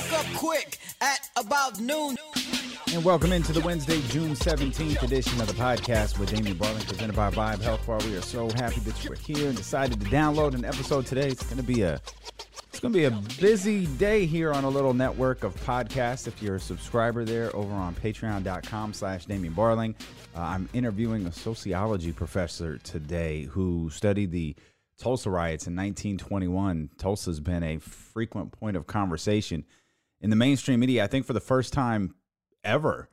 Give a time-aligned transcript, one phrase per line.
[0.00, 2.16] woke up quick at about noon.
[2.92, 7.14] And welcome into the Wednesday, June 17th edition of the podcast with Damien Barling, presented
[7.14, 7.98] by Vibe Health Bar.
[8.04, 11.28] We are so happy that you are here and decided to download an episode today.
[11.28, 12.00] It's to be a
[12.68, 16.26] it's to be a busy day here on a little network of podcasts.
[16.26, 19.94] If you're a subscriber there over on patreon.com slash Damien Barling,
[20.34, 24.56] uh, I'm interviewing a sociology professor today who studied the
[24.98, 26.90] Tulsa riots in 1921.
[26.98, 29.64] Tulsa's been a frequent point of conversation
[30.20, 32.14] in the mainstream media, I think for the first time
[32.62, 33.08] ever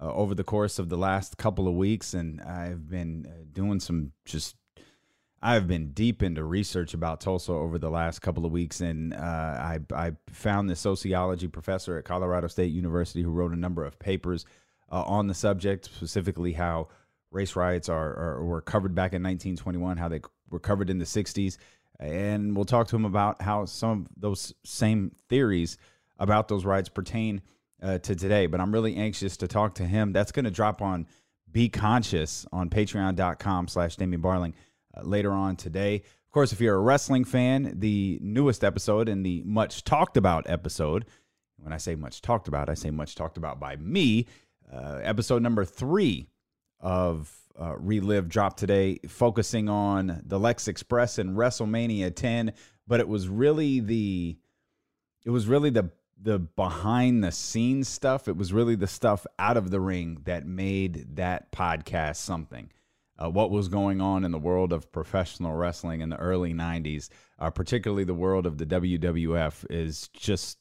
[0.00, 2.14] uh, over the course of the last couple of weeks.
[2.14, 4.56] And I've been uh, doing some just,
[5.42, 8.80] I've been deep into research about Tulsa over the last couple of weeks.
[8.80, 13.56] And uh, I, I found this sociology professor at Colorado State University who wrote a
[13.56, 14.44] number of papers
[14.90, 16.88] uh, on the subject, specifically how
[17.30, 21.04] race riots are, are were covered back in 1921, how they were covered in the
[21.04, 21.58] 60s.
[21.98, 25.76] And we'll talk to him about how some of those same theories
[26.20, 27.42] about those riots pertain
[27.82, 28.46] uh, to today.
[28.46, 30.12] But I'm really anxious to talk to him.
[30.12, 31.06] That's going to drop on
[31.50, 34.52] Be Conscious on patreon.com slash Damien Barling
[34.96, 35.96] uh, later on today.
[35.96, 40.48] Of course, if you're a wrestling fan, the newest episode and the much talked about
[40.48, 41.06] episode,
[41.56, 44.26] when I say much talked about, I say much talked about by me,
[44.72, 46.28] uh, episode number three
[46.78, 52.52] of uh, Relive dropped today, focusing on the Lex Express and WrestleMania 10.
[52.86, 54.38] But it was really the,
[55.24, 55.90] it was really the
[56.22, 58.28] the behind the scenes stuff.
[58.28, 62.70] It was really the stuff out of the ring that made that podcast something.
[63.18, 67.10] Uh, what was going on in the world of professional wrestling in the early 90s,
[67.38, 70.58] uh, particularly the world of the WWF, is just,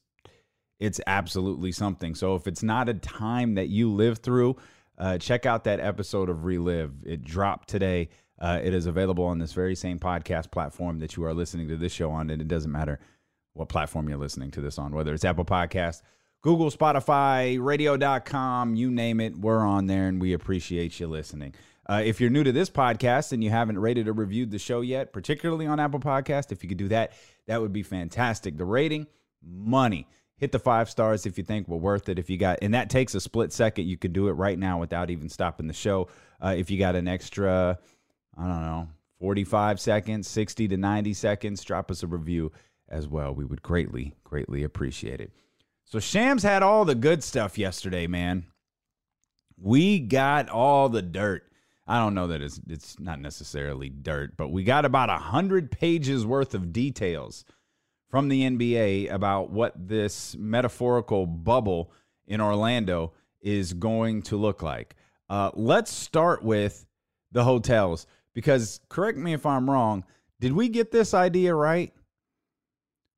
[0.77, 2.16] it's absolutely something.
[2.16, 4.57] So if it's not a time that you live through,
[4.97, 6.91] uh, check out that episode of Relive.
[7.05, 8.09] It dropped today.
[8.38, 11.77] Uh, it is available on this very same podcast platform that you are listening to
[11.77, 12.99] this show on, and it doesn't matter
[13.59, 16.02] what platform you're listening to this on, whether it's Apple Podcast,
[16.41, 21.53] Google, Spotify, radio.com, you name it, we're on there and we appreciate you listening.
[21.88, 24.79] Uh, if you're new to this podcast and you haven't rated or reviewed the show
[24.79, 27.11] yet, particularly on Apple Podcast, if you could do that,
[27.47, 28.57] that would be fantastic.
[28.57, 29.07] The rating,
[29.44, 30.07] money.
[30.38, 32.17] Hit the five stars if you think we're worth it.
[32.17, 33.88] If you got, and that takes a split second.
[33.88, 36.07] You could do it right now without even stopping the show.
[36.41, 37.78] Uh, if you got an extra,
[38.38, 38.88] I don't know,
[39.19, 42.53] 45 seconds, 60 to 90 seconds, drop us a review
[42.89, 43.33] as well.
[43.33, 45.31] We would greatly, greatly appreciate it.
[45.85, 48.45] So Shams had all the good stuff yesterday, man.
[49.57, 51.44] We got all the dirt.
[51.88, 55.72] I don't know that it's it's not necessarily dirt, but we got about a hundred
[55.72, 57.45] pages worth of details
[58.09, 61.91] from the NBA about what this metaphorical bubble
[62.28, 64.95] in Orlando is going to look like.
[65.29, 66.85] Uh, let's start with
[67.31, 70.03] the hotels because correct me if I'm wrong.
[70.39, 71.94] Did we get this idea right?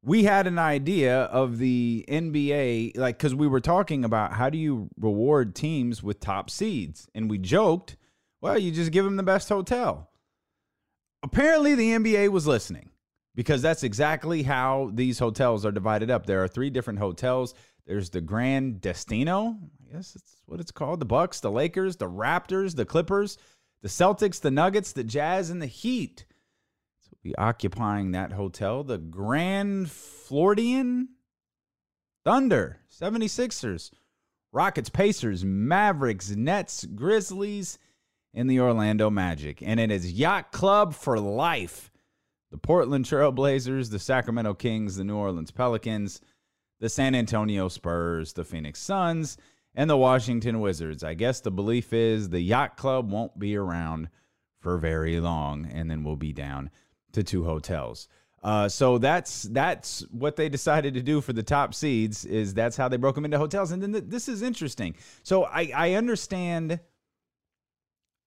[0.04, 4.58] We had an idea of the NBA, like, because we were talking about how do
[4.58, 7.08] you reward teams with top seeds.
[7.14, 7.98] And we joked,
[8.42, 10.10] well, you just give them the best hotel.
[11.24, 12.90] Apparently, the NBA was listening
[13.36, 16.26] because that's exactly how these hotels are divided up.
[16.26, 17.54] There are three different hotels.
[17.86, 19.58] There's the Grand Destino,
[19.88, 21.00] I guess that's what it's called.
[21.00, 23.38] The Bucks, the Lakers, the Raptors, the Clippers,
[23.84, 26.26] the Celtics, the Nuggets, the Jazz, and the Heat
[27.24, 28.84] be occupying that hotel.
[28.84, 31.10] The Grand Floridian
[32.24, 33.92] Thunder, 76ers,
[34.52, 37.80] Rockets, Pacers, Mavericks, Nets, Grizzlies,
[38.34, 39.62] and the Orlando Magic.
[39.62, 41.92] And it is Yacht Club for life.
[42.52, 46.22] The Portland Trailblazers, the Sacramento Kings, the New Orleans Pelicans,
[46.80, 49.38] the San Antonio Spurs, the Phoenix Suns,
[49.74, 51.04] and the Washington Wizards.
[51.04, 54.10] I guess the belief is the Yacht Club won't be around
[54.60, 56.70] for very long, and then we'll be down
[57.14, 58.08] to two hotels.
[58.44, 62.26] Uh, so that's that's what they decided to do for the top seeds.
[62.26, 63.72] Is that's how they broke them into hotels.
[63.72, 64.96] And then th- this is interesting.
[65.24, 66.80] So I I understand.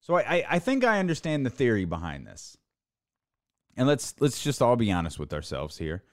[0.01, 2.57] So I I think I understand the theory behind this.
[3.77, 6.05] And let's let's just all be honest with ourselves here.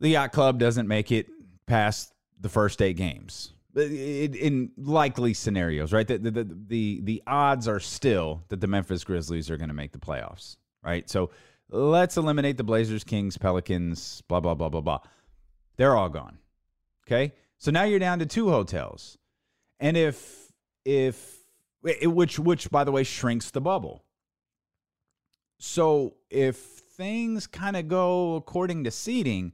[0.00, 1.28] The yacht club doesn't make it
[1.66, 6.08] past the first eight games in likely scenarios, right?
[6.08, 9.92] The, the, the, the odds are still that the Memphis Grizzlies are going to make
[9.92, 11.08] the playoffs right?
[11.08, 11.30] So
[11.70, 15.00] let's eliminate the Blazers, Kings, Pelicans, blah, blah, blah, blah, blah.
[15.76, 16.38] They're all gone.
[17.06, 17.32] Okay.
[17.58, 19.18] So now you're down to two hotels.
[19.78, 20.52] And if,
[20.84, 21.38] if,
[21.86, 24.04] eh, which, which by the way, shrinks the bubble.
[25.58, 29.52] So if things kind of go according to seeding,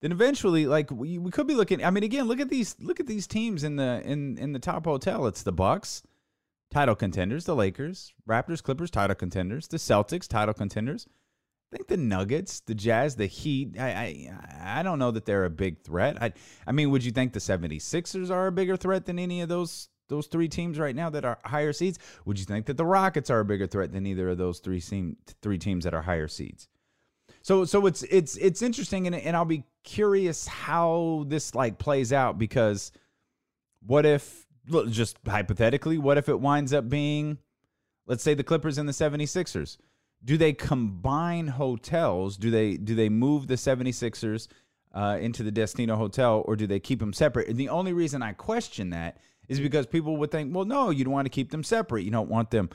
[0.00, 1.84] then eventually, like we, we could be looking.
[1.84, 4.58] I mean, again, look at these look at these teams in the in in the
[4.58, 5.28] top hotel.
[5.28, 6.02] It's the Bucks,
[6.72, 11.06] title contenders, the Lakers, Raptors, Clippers, title contenders, the Celtics, title contenders,
[11.72, 13.88] I think the Nuggets, the Jazz, the Heat, I,
[14.62, 16.20] I I don't know that they're a big threat.
[16.20, 16.32] I
[16.66, 19.88] I mean, would you think the 76ers are a bigger threat than any of those
[20.08, 21.98] those three teams right now that are higher seeds?
[22.26, 24.80] Would you think that the Rockets are a bigger threat than either of those three
[24.80, 26.68] team, three teams that are higher seeds?
[27.42, 32.12] So so it's it's it's interesting and and I'll be curious how this like plays
[32.12, 32.92] out because
[33.84, 34.46] what if
[34.88, 37.38] just hypothetically, what if it winds up being
[38.06, 39.76] let's say the Clippers and the 76ers?
[40.24, 42.36] do they combine hotels?
[42.36, 44.48] Do they do they move the 76ers
[44.94, 47.48] uh, into the Destino Hotel or do they keep them separate?
[47.48, 49.18] And the only reason I question that
[49.48, 52.04] is because people would think, well, no, you don't want to keep them separate.
[52.04, 52.70] You don't want them,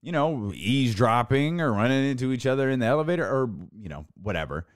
[0.00, 4.66] you know, eavesdropping or running into each other in the elevator or, you know, whatever.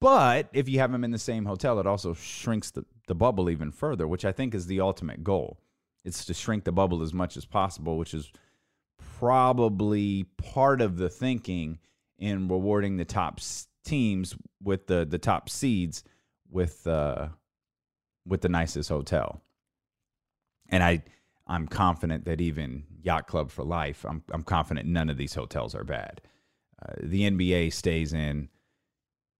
[0.00, 3.50] But if you have them in the same hotel, it also shrinks the, the bubble
[3.50, 5.58] even further, which I think is the ultimate goal.
[6.04, 8.30] It's to shrink the bubble as much as possible, which is
[9.18, 11.80] probably part of the thinking
[12.20, 13.40] in rewarding the top
[13.84, 16.04] teams with the the top seeds
[16.48, 17.30] with uh
[18.24, 19.42] with the nicest hotel.
[20.68, 21.02] And I
[21.48, 25.74] I'm confident that even Yacht Club for Life, I'm I'm confident none of these hotels
[25.74, 26.20] are bad.
[26.80, 28.50] Uh, the NBA stays in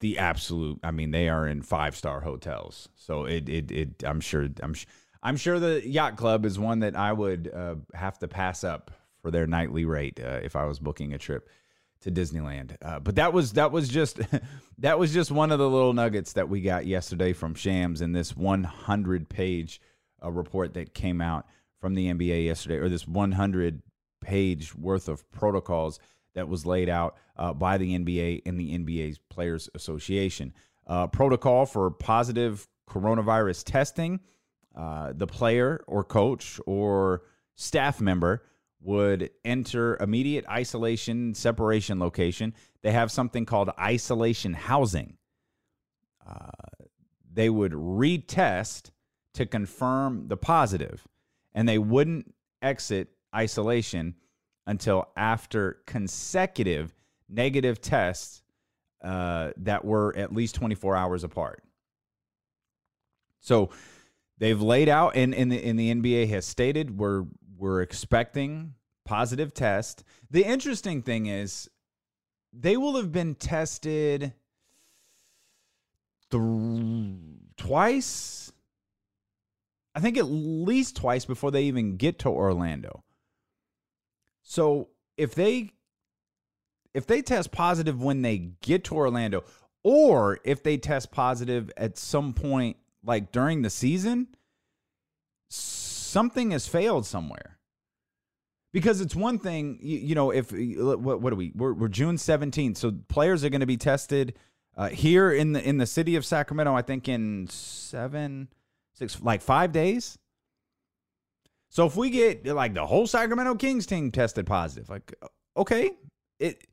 [0.00, 2.88] the absolute I mean they are in five-star hotels.
[2.96, 4.74] So it it it I'm sure I'm
[5.22, 8.90] I'm sure the Yacht Club is one that I would uh, have to pass up
[9.20, 11.48] for their nightly rate uh, if I was booking a trip
[12.00, 12.76] to Disneyland.
[12.80, 14.20] Uh, but that was that was just
[14.78, 18.12] that was just one of the little nuggets that we got yesterday from Shams in
[18.12, 19.80] this 100 page
[20.24, 21.46] uh, report that came out
[21.80, 23.82] from the NBA yesterday, or this 100
[24.20, 25.98] page worth of protocols
[26.34, 30.52] that was laid out uh, by the NBA and the NBA's Players Association.
[30.86, 34.20] Uh, protocol for positive coronavirus testing.
[34.76, 37.22] Uh, the player or coach or
[37.56, 38.42] staff member
[38.80, 42.54] would enter immediate isolation separation location.
[42.82, 45.16] They have something called isolation housing.
[46.26, 46.50] Uh,
[47.32, 48.90] they would retest
[49.34, 51.06] to confirm the positive,
[51.54, 54.14] and they wouldn't exit isolation
[54.70, 56.94] until after consecutive
[57.28, 58.40] negative tests
[59.02, 61.64] uh, that were at least 24 hours apart.
[63.40, 63.70] So
[64.38, 67.24] they've laid out, and in, the, the NBA has stated, we're
[67.58, 68.74] we're expecting
[69.04, 70.04] positive test.
[70.30, 71.68] The interesting thing is
[72.52, 74.34] they will have been tested
[76.30, 77.16] th-
[77.56, 78.52] twice.
[79.96, 83.02] I think at least twice before they even get to Orlando.
[84.50, 85.70] So if they
[86.92, 89.44] if they test positive when they get to Orlando,
[89.84, 94.26] or if they test positive at some point like during the season,
[95.48, 97.60] something has failed somewhere.
[98.72, 101.52] Because it's one thing, you, you know, if what, what are we?
[101.54, 104.34] We're, we're June 17th, so players are going to be tested
[104.76, 106.74] uh, here in the in the city of Sacramento.
[106.74, 108.48] I think in seven,
[108.94, 110.18] six, like five days.
[111.70, 115.14] So if we get like the whole Sacramento Kings team tested positive, like
[115.56, 115.92] okay,
[116.38, 116.66] it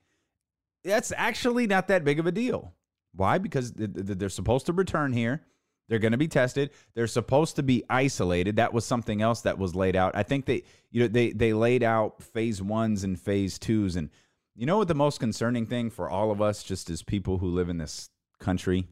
[0.83, 2.73] that's actually not that big of a deal.
[3.15, 3.37] Why?
[3.37, 5.43] Because they're supposed to return here.
[5.87, 6.71] They're going to be tested.
[6.95, 8.57] They're supposed to be isolated.
[8.57, 10.15] That was something else that was laid out.
[10.15, 14.09] I think they, you know, they they laid out phase ones and phase twos, and
[14.55, 17.47] you know what the most concerning thing for all of us, just as people who
[17.47, 18.09] live in this
[18.39, 18.87] country,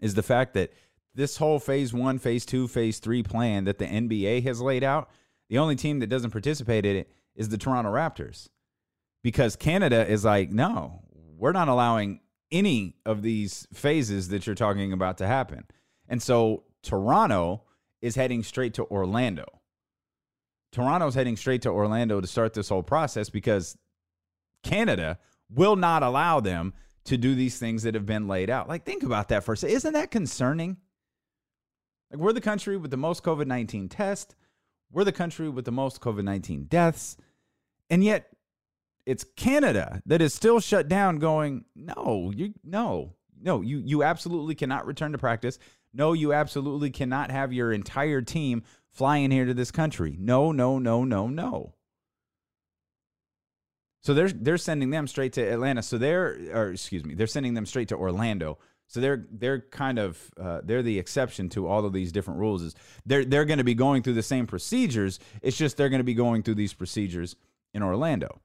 [0.00, 0.72] is the fact that
[1.14, 5.10] this whole phase one, phase two, phase three plan that the NBA has laid out,
[5.48, 8.48] the only team that doesn't participate in it is the Toronto Raptors,
[9.22, 11.02] because Canada is like, no,
[11.36, 15.64] we're not allowing any of these phases that you're talking about to happen.
[16.08, 17.62] And so Toronto
[18.00, 19.46] is heading straight to Orlando.
[20.72, 23.76] Toronto's heading straight to Orlando to start this whole process because
[24.62, 25.18] Canada
[25.48, 28.68] will not allow them to do these things that have been laid out.
[28.68, 29.76] Like, think about that for a second.
[29.76, 30.78] Isn't that concerning?
[32.14, 34.36] Like, we're the country with the most COVID 19 tests,
[34.92, 37.16] we're the country with the most COVID 19 deaths.
[37.90, 38.30] And yet,
[39.04, 43.14] it's Canada that is still shut down going, no, you no.
[43.42, 45.58] No, you you absolutely cannot return to practice.
[45.92, 50.16] No, you absolutely cannot have your entire team flying here to this country.
[50.18, 51.74] No, no, no, no, no.
[54.02, 55.82] So they're they're sending them straight to Atlanta.
[55.82, 58.58] So they're or excuse me, they're sending them straight to Orlando.
[58.94, 62.62] So they're they're kind of uh, they're the exception to all of these different rules.
[62.62, 65.18] Is they're they're going to be going through the same procedures.
[65.42, 67.34] It's just they're going to be going through these procedures
[67.72, 68.40] in Orlando.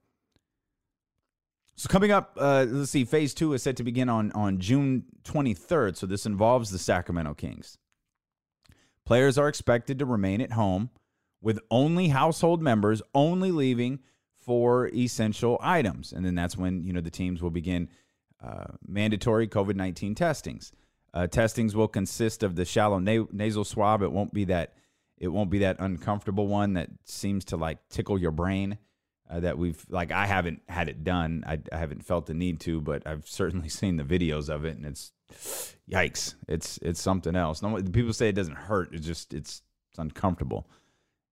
[1.75, 3.05] So coming up, uh, let's see.
[3.05, 5.95] Phase two is set to begin on on June 23rd.
[5.95, 7.77] So this involves the Sacramento Kings.
[9.05, 10.89] Players are expected to remain at home
[11.43, 13.99] with only household members only leaving
[14.39, 16.11] for essential items.
[16.11, 17.87] And then that's when, you know, the teams will begin
[18.43, 20.71] uh, mandatory COVID 19 testings.
[21.13, 24.01] Uh, testings will consist of the shallow na- nasal swab.
[24.01, 24.73] It won't be that
[25.17, 28.77] it won't be that uncomfortable one that seems to like tickle your brain.
[29.29, 31.43] Uh, that we've like I haven't had it done.
[31.45, 34.75] I, I haven't felt the need to, but I've certainly seen the videos of it,
[34.75, 35.11] and it's
[35.89, 36.35] yikes.
[36.47, 37.61] It's it's something else.
[37.61, 38.89] No, people say it doesn't hurt.
[38.93, 40.67] It's just it's it's uncomfortable.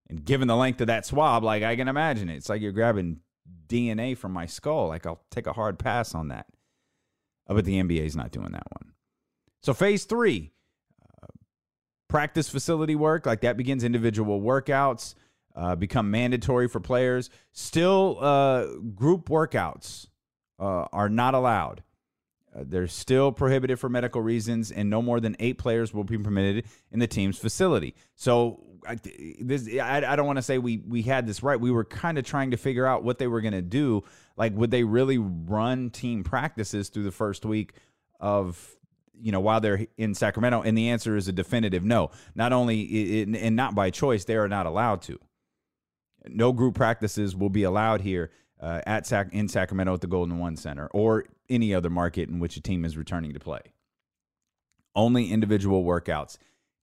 [0.09, 2.71] And given the length of that swab, like I can imagine it, it's like you're
[2.71, 3.21] grabbing
[3.67, 4.87] DNA from my skull.
[4.87, 6.45] Like I'll take a hard pass on that.
[7.47, 8.93] Uh, but the NBA is not doing that one.
[9.63, 10.51] So phase three,
[11.23, 11.27] uh,
[12.07, 15.15] practice facility work, like that begins individual workouts,
[15.55, 17.29] uh, become mandatory for players.
[17.51, 20.07] Still, uh, group workouts
[20.59, 21.83] uh, are not allowed.
[22.57, 26.17] Uh, they're still prohibited for medical reasons, and no more than eight players will be
[26.17, 27.93] permitted in the team's facility.
[28.15, 28.97] So, I,
[29.39, 31.59] this I, I don't want to say we we had this right.
[31.59, 34.03] We were kind of trying to figure out what they were going to do.
[34.37, 37.73] Like, would they really run team practices through the first week
[38.19, 38.75] of
[39.19, 40.61] you know while they're in Sacramento?
[40.61, 42.11] And the answer is a definitive no.
[42.33, 45.19] Not only and not by choice, they are not allowed to.
[46.29, 50.39] No group practices will be allowed here uh, at Sac- in Sacramento at the Golden
[50.39, 53.61] One Center or any other market in which a team is returning to play.
[54.95, 56.37] Only individual workouts.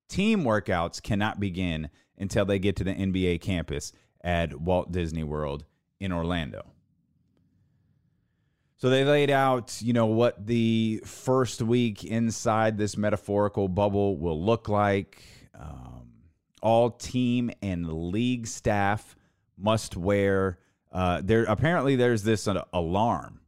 [0.08, 5.64] Team workouts cannot begin until they get to the NBA campus at Walt Disney World
[6.00, 6.64] in Orlando.
[8.76, 14.40] So they laid out, you know, what the first week inside this metaphorical bubble will
[14.42, 15.22] look like.
[15.58, 16.10] Um,
[16.60, 19.16] all team and league staff
[19.56, 20.58] must wear.
[20.94, 23.40] Uh, there apparently there's this uh, alarm.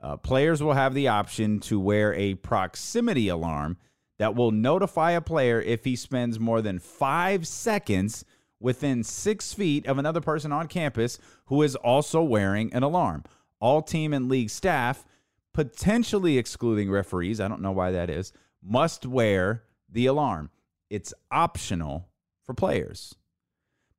[0.00, 3.76] Uh, players will have the option to wear a proximity alarm
[4.18, 8.24] that will notify a player if he spends more than five seconds
[8.60, 13.24] within six feet of another person on campus who is also wearing an alarm.
[13.60, 15.04] All team and league staff,
[15.52, 18.32] potentially excluding referees, I don't know why that is,
[18.62, 20.50] must wear the alarm.
[20.90, 22.08] It's optional
[22.44, 23.16] for players.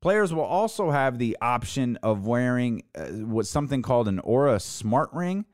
[0.01, 5.10] Players will also have the option of wearing uh, what's something called an Oura Smart
[5.12, 5.46] Ring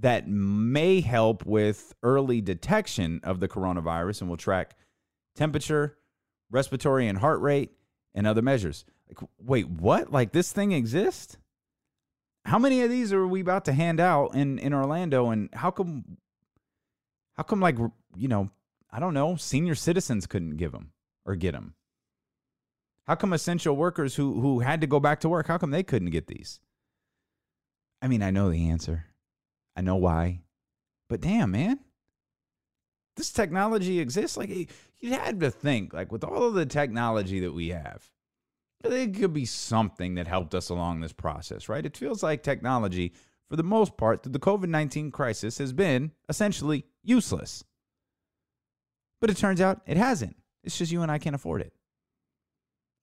[0.00, 4.76] that may help with early detection of the coronavirus and will track
[5.36, 5.96] temperature,
[6.50, 7.70] respiratory and heart rate,
[8.14, 8.84] and other measures.
[9.08, 10.12] Like, wait, what?
[10.12, 11.36] Like this thing exists?
[12.44, 15.30] How many of these are we about to hand out in in Orlando?
[15.30, 16.16] And how come?
[17.34, 17.60] How come?
[17.60, 17.78] Like
[18.16, 18.50] you know,
[18.90, 19.36] I don't know.
[19.36, 20.92] Senior citizens couldn't give them
[21.24, 21.74] or get them.
[23.10, 25.48] How come essential workers who who had to go back to work?
[25.48, 26.60] How come they couldn't get these?
[28.00, 29.06] I mean, I know the answer.
[29.74, 30.42] I know why.
[31.08, 31.80] But damn, man.
[33.16, 34.36] This technology exists.
[34.36, 34.50] Like
[35.00, 38.08] you had to think, like with all of the technology that we have,
[38.84, 41.84] It could be something that helped us along this process, right?
[41.84, 43.12] It feels like technology,
[43.48, 47.64] for the most part, through the COVID 19 crisis, has been essentially useless.
[49.20, 50.36] But it turns out it hasn't.
[50.62, 51.72] It's just you and I can't afford it.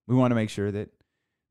[0.08, 0.88] We want to make sure that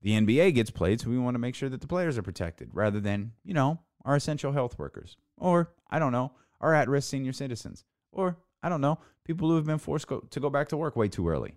[0.01, 2.71] the NBA gets played, so we want to make sure that the players are protected
[2.73, 5.15] rather than, you know, our essential health workers.
[5.37, 7.85] Or, I don't know, our at risk senior citizens.
[8.11, 10.95] Or, I don't know, people who have been forced go, to go back to work
[10.95, 11.53] way too early.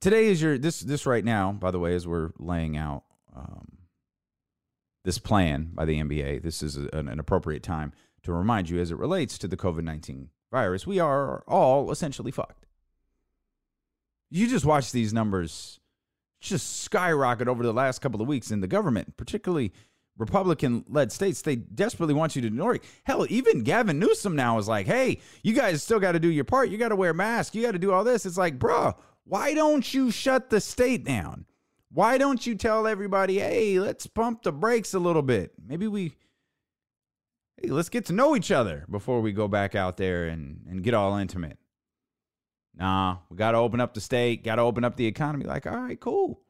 [0.00, 3.04] Today is your this this right now, by the way, as we're laying out
[3.36, 3.78] um,
[5.04, 6.42] this plan by the NBA.
[6.42, 7.92] This is an, an appropriate time
[8.24, 12.32] to remind you, as it relates to the COVID nineteen virus, we are all essentially
[12.32, 12.66] fucked.
[14.34, 15.78] You just watch these numbers
[16.40, 19.72] just skyrocket over the last couple of weeks in the government, particularly
[20.16, 21.42] Republican led states.
[21.42, 22.84] They desperately want you to ignore it.
[23.04, 26.44] Hell, even Gavin Newsom now is like, hey, you guys still got to do your
[26.44, 26.70] part.
[26.70, 27.54] You got to wear masks.
[27.54, 28.24] You got to do all this.
[28.24, 31.44] It's like, bro, why don't you shut the state down?
[31.90, 35.52] Why don't you tell everybody, hey, let's pump the brakes a little bit?
[35.62, 36.14] Maybe we,
[37.58, 40.82] hey, let's get to know each other before we go back out there and, and
[40.82, 41.58] get all intimate.
[42.74, 45.44] Nah, we got to open up the state, got to open up the economy.
[45.44, 46.40] Like, all right, cool.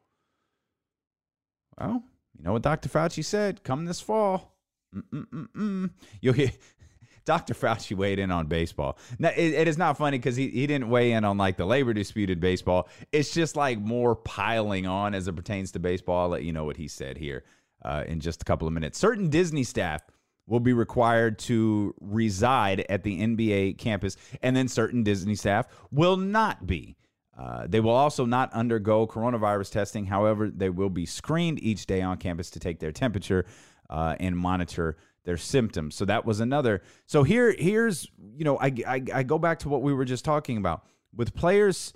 [1.77, 2.03] Well,
[2.37, 2.89] you know what Dr.
[2.89, 3.63] Fauci said?
[3.63, 4.55] Come this fall.
[4.95, 5.89] Mm-mm-mm-mm.
[6.21, 6.51] You'll hear
[7.25, 7.53] Dr.
[7.53, 8.97] Fauci weighed in on baseball.
[9.19, 11.65] Now, it, it is not funny because he, he didn't weigh in on like the
[11.65, 12.87] labor disputed baseball.
[13.11, 16.23] It's just like more piling on as it pertains to baseball.
[16.23, 17.43] I'll let you know what he said here
[17.83, 18.97] uh, in just a couple of minutes.
[18.97, 20.03] Certain Disney staff
[20.47, 26.17] will be required to reside at the NBA campus, and then certain Disney staff will
[26.17, 26.97] not be.
[27.37, 30.05] Uh, they will also not undergo coronavirus testing.
[30.05, 33.45] However, they will be screened each day on campus to take their temperature
[33.89, 35.95] uh, and monitor their symptoms.
[35.95, 36.81] So that was another.
[37.07, 40.25] So here, here's you know, I, I I go back to what we were just
[40.25, 40.85] talking about
[41.15, 41.93] with players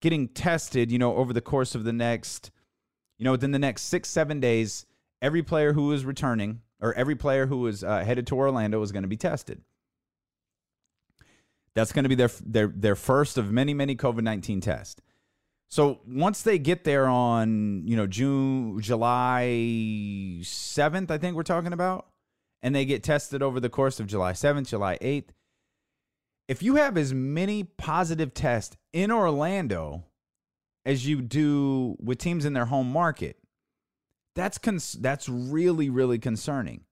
[0.00, 0.92] getting tested.
[0.92, 2.50] You know, over the course of the next
[3.18, 4.84] You know, within the next six, seven days,
[5.22, 8.92] every player who is returning or every player who is uh, headed to Orlando is
[8.92, 9.62] going to be tested.
[11.74, 15.00] That's going to be their their their first of many many COVID nineteen tests.
[15.70, 21.72] So once they get there on you know June July seventh, I think we're talking
[21.72, 22.06] about,
[22.62, 25.32] and they get tested over the course of July seventh, July eighth.
[26.48, 30.04] If you have as many positive tests in Orlando
[30.84, 33.38] as you do with teams in their home market,
[34.34, 36.82] that's cons- that's really really concerning.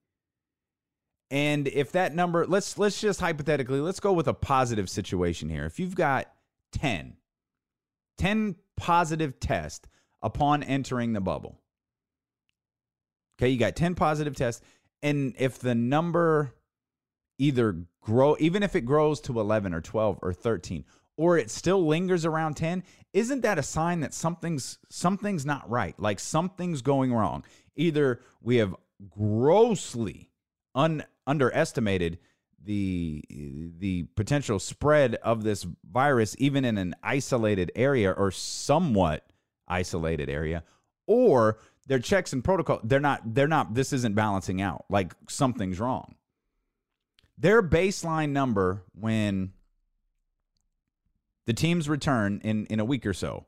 [1.31, 5.65] And if that number, let's let's just hypothetically, let's go with a positive situation here.
[5.65, 6.31] If you've got
[6.73, 7.15] 10,
[8.19, 9.87] 10 positive tests
[10.21, 11.59] upon entering the bubble.
[13.37, 14.61] Okay, you got 10 positive tests.
[15.01, 16.53] And if the number
[17.39, 20.85] either grow, even if it grows to 11 or 12 or 13,
[21.17, 25.99] or it still lingers around 10, isn't that a sign that something's something's not right?
[25.99, 27.43] Like something's going wrong.
[27.75, 28.75] Either we have
[29.09, 30.29] grossly
[30.75, 32.17] un underestimated
[32.63, 33.23] the
[33.79, 39.25] the potential spread of this virus even in an isolated area or somewhat
[39.67, 40.63] isolated area
[41.05, 45.79] or their checks and protocol they're not they're not this isn't balancing out like something's
[45.79, 46.15] wrong
[47.37, 49.51] their baseline number when
[51.45, 53.45] the teams return in in a week or so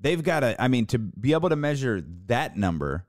[0.00, 3.06] they've got to i mean to be able to measure that number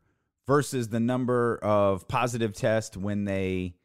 [0.48, 3.76] versus the number of positive tests when they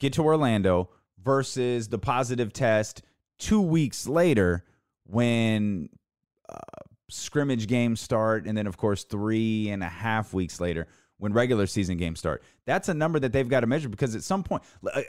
[0.00, 0.90] get to Orlando
[1.22, 3.02] versus the positive test
[3.38, 4.64] two weeks later
[5.04, 5.88] when
[6.48, 6.58] uh,
[7.10, 8.46] scrimmage games start.
[8.46, 10.86] And then, of course, three and a half weeks later
[11.18, 12.42] when regular season games start.
[12.64, 14.62] That's a number that they've got to measure because at some point,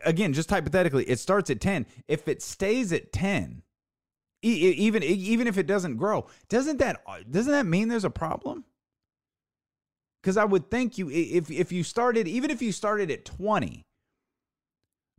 [0.03, 1.85] again, just hypothetically, it starts at 10.
[2.07, 3.61] If it stays at 10,
[4.41, 8.63] even even if it doesn't grow, doesn't that uh, doesn't that mean there's a problem?
[10.21, 13.85] Because I would think you if if you started even if you started at 20,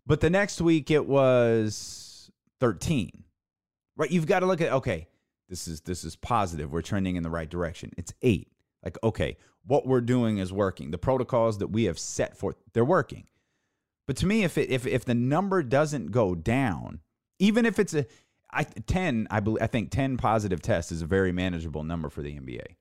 [0.06, 2.30] but the next week it was
[2.60, 3.24] 13.
[3.96, 4.10] Right?
[4.10, 5.06] You've got to look at okay,
[5.50, 6.72] this is this is positive.
[6.72, 7.92] We're trending in the right direction.
[7.98, 8.48] It's 8.
[8.82, 10.90] Like okay, what we're doing is working.
[10.90, 13.24] The protocols that we have set for they're working.
[14.06, 17.00] But to me if it if if the number doesn't go down,
[17.38, 18.06] even if it's a
[18.52, 22.22] I 10, I believe I think 10 positive tests is a very manageable number for
[22.22, 22.76] the NBA.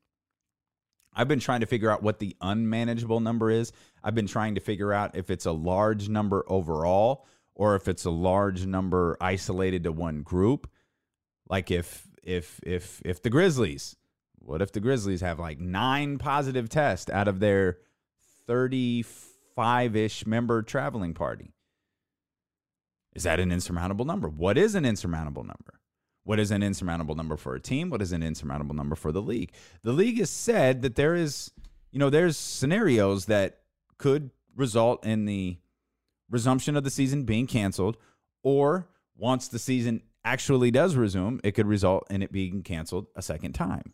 [1.13, 3.71] I've been trying to figure out what the unmanageable number is.
[4.03, 8.05] I've been trying to figure out if it's a large number overall or if it's
[8.05, 10.69] a large number isolated to one group.
[11.49, 13.95] Like if if if if the Grizzlies,
[14.39, 17.77] what if the Grizzlies have like 9 positive tests out of their
[18.47, 21.53] 35ish member traveling party?
[23.13, 24.29] Is that an insurmountable number?
[24.29, 25.79] What is an insurmountable number?
[26.23, 27.89] What is an insurmountable number for a team?
[27.89, 29.51] What is an insurmountable number for the league?
[29.83, 31.51] The league has said that there is,
[31.91, 33.61] you know, there's scenarios that
[33.97, 35.57] could result in the
[36.29, 37.97] resumption of the season being canceled,
[38.43, 43.21] or once the season actually does resume, it could result in it being canceled a
[43.21, 43.93] second time.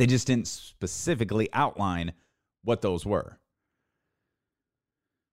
[0.00, 2.14] They just didn't specifically outline
[2.64, 3.38] what those were.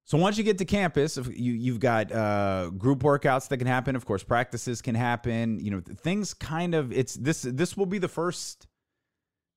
[0.04, 3.96] So once you get to campus, you you've got uh, group workouts that can happen.
[3.96, 5.62] Of course, practices can happen.
[5.62, 8.68] You know, things kind of it's this this will be the first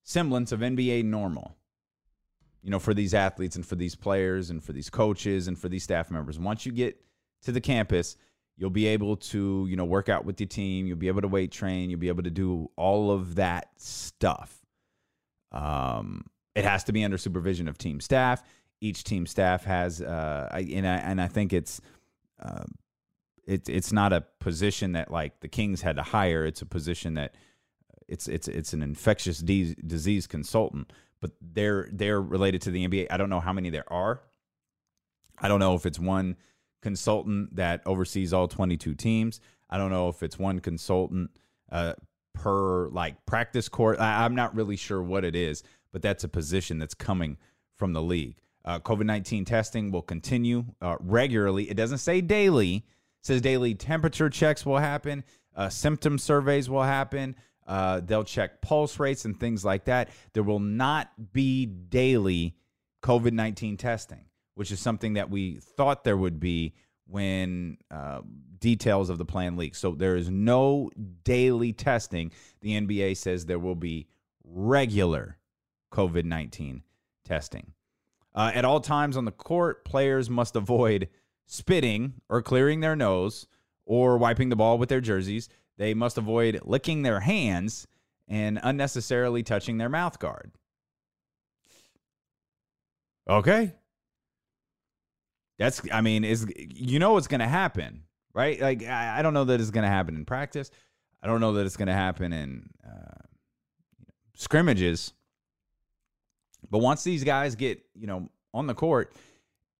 [0.05, 1.57] semblance of NBA normal.
[2.63, 5.69] You know, for these athletes and for these players and for these coaches and for
[5.69, 6.39] these staff members.
[6.39, 7.05] Once you get
[7.43, 8.15] to the campus,
[8.57, 10.87] you'll be able to you know work out with your team.
[10.87, 11.91] You'll be able to weight train.
[11.91, 14.60] You'll be able to do all of that stuff.
[15.53, 18.43] Um, it has to be under supervision of team staff
[18.81, 21.81] each team staff has, uh, I, and I and I think it's.
[22.43, 22.65] Uh,
[23.47, 26.45] it's it's not a position that like the Kings had to hire.
[26.45, 27.35] It's a position that
[28.07, 33.09] it's it's it's an infectious de- disease consultant, but they're they're related to the NBA.
[33.11, 34.21] I don't know how many there are.
[35.39, 36.37] I don't know if it's one
[36.81, 39.41] consultant that oversees all 22 teams.
[39.69, 41.31] I don't know if it's one consultant
[41.73, 41.95] uh,
[42.35, 43.99] per like practice court.
[43.99, 45.63] I, I'm not really sure what it is,
[45.93, 47.37] but that's a position that's coming
[47.77, 48.37] from the league.
[48.65, 51.71] Uh, COVID 19 testing will continue uh, regularly.
[51.71, 52.83] It doesn't say daily, it
[53.23, 55.25] says daily temperature checks will happen,
[55.57, 57.37] uh, symptom surveys will happen.
[57.67, 60.09] Uh, they'll check pulse rates and things like that.
[60.33, 62.57] There will not be daily
[63.03, 66.75] COVID 19 testing, which is something that we thought there would be
[67.11, 68.21] when uh,
[68.59, 69.75] details of the plan leak.
[69.75, 70.91] So there is no
[71.25, 72.31] daily testing.
[72.61, 74.07] The NBA says there will be
[74.45, 75.37] regular
[75.93, 76.83] COVID 19
[77.25, 77.73] testing.
[78.35, 81.09] Uh, at all times on the court, players must avoid
[81.47, 83.47] spitting or clearing their nose
[83.85, 85.49] or wiping the ball with their jerseys.
[85.79, 87.89] They must avoid licking their hands
[88.29, 90.53] and unnecessarily touching their mouth guard.
[93.29, 93.75] Okay.
[95.61, 98.59] That's, I mean, is you know what's going to happen, right?
[98.59, 100.71] Like, I, I, don't know that it's going to happen in practice.
[101.23, 103.21] I don't know that it's going to happen in uh,
[104.37, 105.13] scrimmages.
[106.71, 109.13] But once these guys get, you know, on the court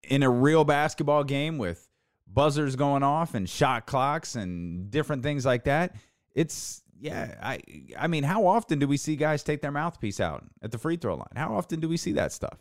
[0.03, 1.89] in a real basketball game with
[2.27, 5.97] buzzers going off and shot clocks and different things like that,
[6.35, 7.61] it's yeah, I
[7.99, 10.97] I mean, how often do we see guys take their mouthpiece out at the free
[10.97, 11.33] throw line?
[11.37, 12.59] How often do we see that stuff?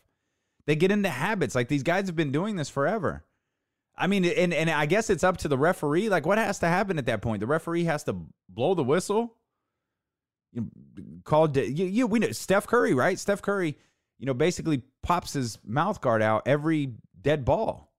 [0.66, 1.56] They get into habits.
[1.56, 3.26] Like these guys have been doing this forever.
[3.98, 6.10] I mean, and and I guess it's up to the referee.
[6.10, 7.42] Like, what has to happen at that point?
[7.42, 8.16] The referee has to
[8.48, 9.36] blow the whistle.
[10.54, 10.70] You
[11.26, 13.20] called you, you we know Steph Curry, right?
[13.20, 13.78] Steph Curry,
[14.18, 17.92] you know, basically pops his mouth guard out every dead ball.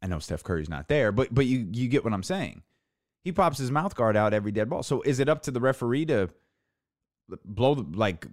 [0.00, 2.62] I know Steph Curry's not there, but but you you get what I'm saying.
[3.22, 4.82] He pops his mouth guard out every dead ball.
[4.82, 6.30] So is it up to the referee to
[7.44, 8.26] blow the like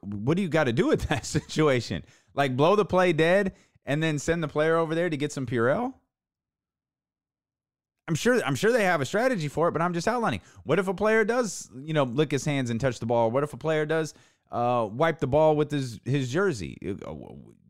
[0.00, 2.04] what do you got to do with that situation?
[2.34, 3.54] Like blow the play dead
[3.84, 5.94] and then send the player over there to get some Purell?
[8.06, 10.40] I'm sure I'm sure they have a strategy for it, but I'm just outlining.
[10.64, 13.30] What if a player does, you know, lick his hands and touch the ball?
[13.30, 14.12] What if a player does
[14.52, 16.78] uh, wipe the ball with his his jersey?
[17.06, 17.14] Uh,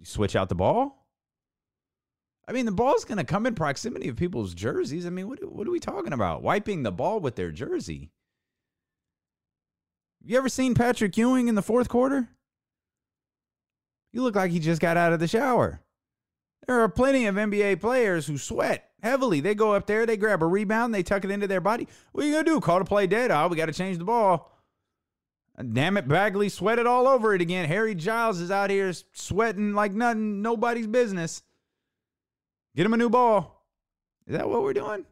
[0.02, 1.04] switch out the ball?
[2.46, 5.06] I mean, the ball's going to come in proximity of people's jerseys.
[5.06, 6.42] I mean, what, what are we talking about?
[6.42, 8.10] Wiping the ball with their jersey.
[10.26, 12.28] You ever seen Patrick Ewing in the fourth quarter?
[14.12, 15.80] You look like he just got out of the shower.
[16.66, 19.40] There are plenty of NBA players who sweat heavily.
[19.40, 21.86] They go up there, they grab a rebound, they tuck it into their body.
[22.12, 22.60] What are you going to do?
[22.60, 23.30] Call to play dead?
[23.30, 24.50] Oh, we got to change the ball.
[25.72, 27.68] Damn it, Bagley sweated all over it again.
[27.68, 31.42] Harry Giles is out here sweating like nothing, nobody's business.
[32.74, 33.62] Get him a new ball.
[34.26, 35.04] Is that what we're doing?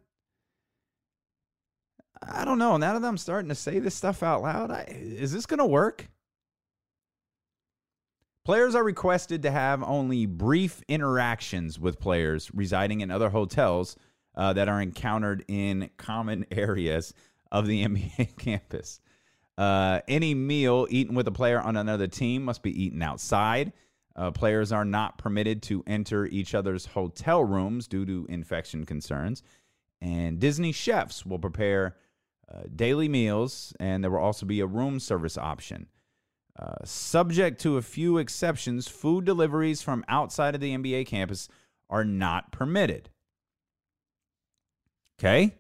[2.29, 2.77] I don't know.
[2.77, 5.67] Now that I'm starting to say this stuff out loud, I, is this going to
[5.67, 6.09] work?
[8.45, 13.97] Players are requested to have only brief interactions with players residing in other hotels
[14.35, 17.15] uh, that are encountered in common areas
[17.51, 19.01] of the NBA campus.
[19.57, 23.73] Uh, any meal eaten with a player on another team must be eaten outside.
[24.17, 29.43] Uh, players are not permitted to enter each other's hotel rooms due to infection concerns.
[30.01, 31.97] And Disney chefs will prepare
[32.51, 35.87] uh, daily meals, and there will also be a room service option.
[36.59, 41.49] Uh, subject to a few exceptions, food deliveries from outside of the NBA campus
[41.89, 43.09] are not permitted.
[45.19, 45.55] Okay?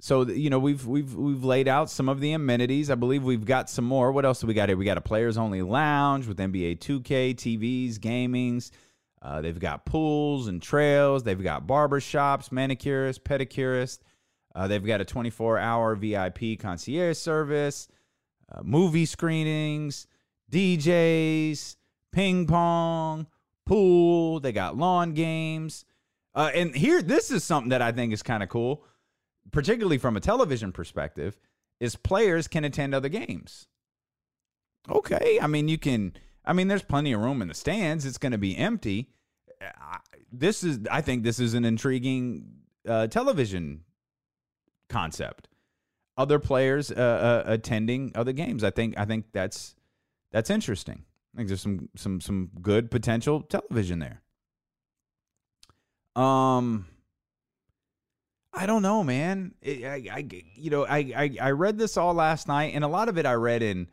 [0.00, 2.90] So you know we've we've we've laid out some of the amenities.
[2.90, 4.12] I believe we've got some more.
[4.12, 4.76] What else do we got here?
[4.76, 8.70] We got a players only lounge with NBA 2K TVs, gamings.
[9.22, 11.22] Uh, they've got pools and trails.
[11.22, 14.00] They've got barber shops, manicurists, pedicurists.
[14.54, 17.88] Uh, they've got a 24 hour VIP concierge service,
[18.52, 20.06] uh, movie screenings,
[20.50, 21.76] DJs,
[22.12, 23.26] ping pong,
[23.66, 24.40] pool.
[24.40, 25.84] They got lawn games.
[26.34, 28.84] Uh, and here, this is something that I think is kind of cool
[29.52, 31.38] particularly from a television perspective,
[31.80, 33.68] is players can attend other games.
[34.88, 36.12] Okay, I mean you can.
[36.44, 38.04] I mean, there's plenty of room in the stands.
[38.04, 39.08] It's going to be empty.
[40.30, 42.44] This is, I think, this is an intriguing
[42.86, 43.84] uh, television
[44.94, 45.48] concept.
[46.16, 48.62] Other players uh, uh, attending other games.
[48.62, 48.94] I think.
[48.96, 49.74] I think that's
[50.30, 51.04] that's interesting.
[51.34, 54.22] I think there's some some some good potential television there.
[56.14, 56.86] Um,
[58.52, 59.54] I don't know, man.
[59.66, 63.08] I, I, you know, I, I, I read this all last night, and a lot
[63.08, 63.88] of it I read in.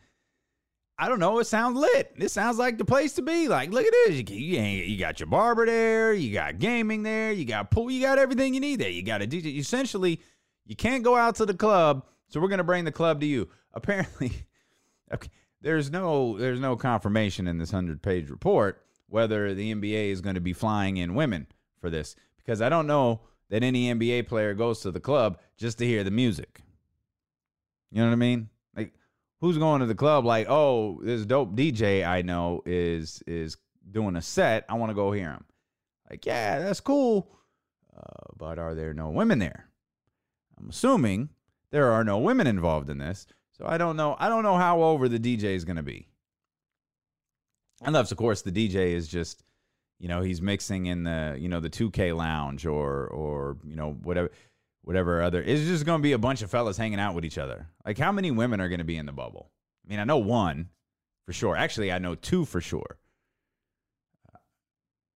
[1.00, 1.40] I don't know.
[1.40, 2.14] It sounds lit.
[2.16, 3.48] This sounds like the place to be.
[3.48, 4.30] Like, look at this.
[4.30, 6.14] You, you, you got your barber there.
[6.14, 7.32] You got gaming there.
[7.32, 7.90] You got pool.
[7.90, 8.92] You got everything you need there.
[8.92, 9.58] You got a DJ.
[9.58, 10.20] Essentially,
[10.65, 13.50] you can't go out to the club, so we're gonna bring the club to you.
[13.74, 14.32] Apparently,
[15.13, 15.30] okay,
[15.62, 20.36] there's no there's no confirmation in this hundred page report whether the NBA is going
[20.36, 21.45] to be flying in women
[21.82, 23.19] for this because I don't know
[23.50, 26.62] that any NBA player goes to the club just to hear the music.
[27.91, 28.50] You know what I mean?
[28.76, 28.93] Like
[29.41, 33.58] who's going to the club like, "Oh, this dope DJ I know is is
[33.91, 34.65] doing a set.
[34.69, 35.43] I want to go hear him."
[36.10, 37.36] Like, "Yeah, that's cool."
[37.95, 39.67] Uh, but are there no women there?
[40.62, 41.30] I'm assuming
[41.71, 43.26] there are no women involved in this.
[43.58, 44.15] So I don't know.
[44.19, 46.08] I don't know how over the DJ is going to be.
[47.84, 49.43] Unless, of course, the DJ is just
[50.00, 53.93] you know he's mixing in the you know the 2K lounge or or you know
[54.02, 54.32] whatever
[54.84, 57.38] whatever other it's just going to be a bunch of fellas hanging out with each
[57.38, 57.67] other.
[57.86, 59.52] Like how many women are going to be in the bubble?
[59.86, 60.69] I mean, I know one
[61.26, 61.56] for sure.
[61.56, 62.97] Actually, I know two for sure.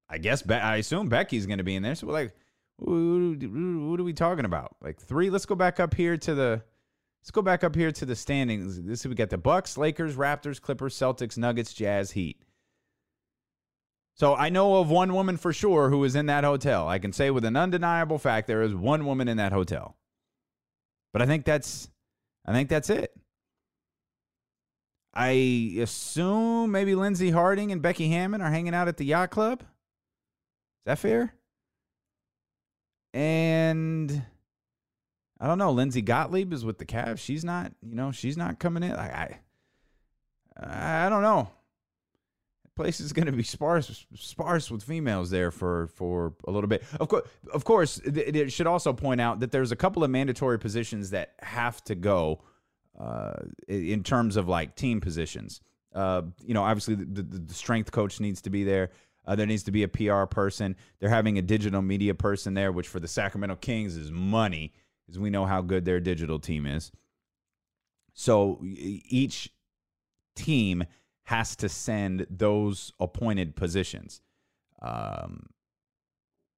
[0.08, 1.96] I guess Be- I assume Becky's going to be in there.
[1.96, 2.36] So like
[2.78, 4.76] what are we talking about?
[4.82, 5.30] Like three?
[5.30, 6.64] Let's go back up here to the
[7.26, 8.80] Let's go back up here to the standings.
[8.84, 12.40] This we got the Bucks, Lakers, Raptors, Clippers, Celtics, Nuggets, Jazz, Heat.
[14.14, 16.88] So I know of one woman for sure who is in that hotel.
[16.88, 19.96] I can say with an undeniable fact there is one woman in that hotel.
[21.14, 21.90] But I think that's
[22.46, 23.12] I think that's it.
[25.12, 29.62] I assume maybe Lindsey Harding and Becky Hammon are hanging out at the yacht club.
[29.62, 29.68] Is
[30.86, 31.34] that fair?
[33.16, 34.24] And
[35.40, 35.72] I don't know.
[35.72, 37.20] Lindsay Gottlieb is with the Cavs.
[37.20, 38.92] She's not, you know, she's not coming in.
[38.92, 39.40] I,
[40.62, 41.50] I, I don't know.
[42.64, 46.68] The place is going to be sparse, sparse with females there for for a little
[46.68, 46.84] bit.
[47.00, 47.24] Of course,
[47.54, 51.36] of course, it should also point out that there's a couple of mandatory positions that
[51.40, 52.42] have to go
[53.00, 53.36] uh,
[53.70, 55.62] in terms of like team positions.
[55.94, 58.92] Uh, you know, obviously the, the, the strength coach needs to be there.
[59.26, 60.76] Uh, there needs to be a PR person.
[61.00, 64.74] They're having a digital media person there, which for the Sacramento Kings is money
[65.06, 66.92] because we know how good their digital team is.
[68.14, 69.52] So each
[70.36, 70.84] team
[71.24, 74.22] has to send those appointed positions.
[74.82, 75.48] Um,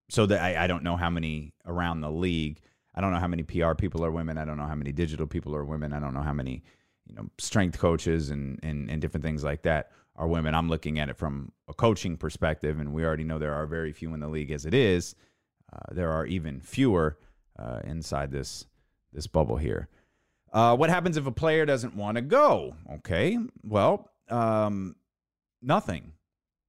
[0.10, 2.62] so that I, I don't know how many around the league.
[2.96, 4.38] I don't know how many PR people are women.
[4.38, 5.94] I don't know how many digital people are women.
[5.94, 6.64] I don't know how many,
[7.06, 10.56] you know, strength coaches and and, and different things like that are women.
[10.56, 13.92] I'm looking at it from a coaching perspective, and we already know there are very
[13.92, 15.16] few in the league as it is.
[15.72, 17.18] Uh, there are even fewer
[17.60, 18.66] uh, inside this
[19.14, 19.88] this bubble here.
[20.52, 22.76] Uh, what happens if a player doesn't want to go?
[22.96, 24.96] Okay, well, um,
[25.62, 26.14] nothing.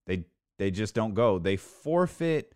[0.07, 0.25] They
[0.59, 1.39] they just don't go.
[1.39, 2.55] They forfeit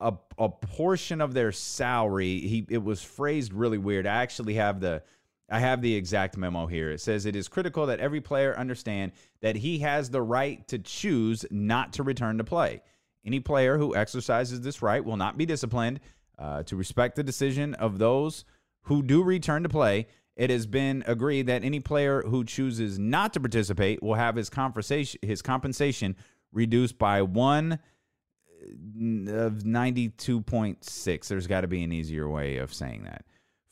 [0.00, 2.40] a a portion of their salary.
[2.40, 4.06] He it was phrased really weird.
[4.06, 5.02] I actually have the
[5.50, 6.90] I have the exact memo here.
[6.90, 10.78] It says it is critical that every player understand that he has the right to
[10.78, 12.82] choose not to return to play.
[13.24, 16.00] Any player who exercises this right will not be disciplined
[16.38, 18.44] uh, to respect the decision of those
[18.82, 20.06] who do return to play.
[20.36, 24.48] It has been agreed that any player who chooses not to participate will have his
[24.48, 26.14] conversation his compensation
[26.52, 31.28] reduced by one uh, of 92.6.
[31.28, 33.24] There's got to be an easier way of saying that.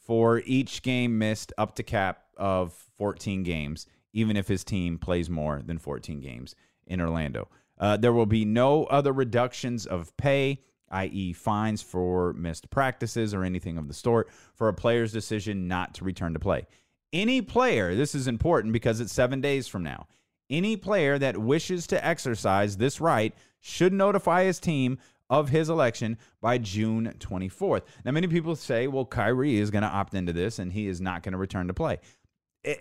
[0.07, 5.29] For each game missed up to cap of 14 games, even if his team plays
[5.29, 6.55] more than 14 games
[6.87, 7.49] in Orlando.
[7.79, 13.45] Uh, there will be no other reductions of pay i.e., fines for missed practices or
[13.45, 16.66] anything of the sort, for a player's decision not to return to play.
[17.12, 20.07] Any player, this is important because it's seven days from now,
[20.49, 26.19] any player that wishes to exercise this right should notify his team of his election
[26.41, 27.83] by June 24th.
[28.05, 31.01] Now, many people say, well, Kyrie is going to opt into this and he is
[31.01, 31.99] not going to return to play.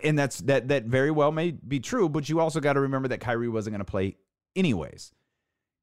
[0.02, 3.06] And that's that that very well may be true, but you also got to remember
[3.08, 4.16] that Kyrie wasn't going to play
[4.56, 5.12] anyways.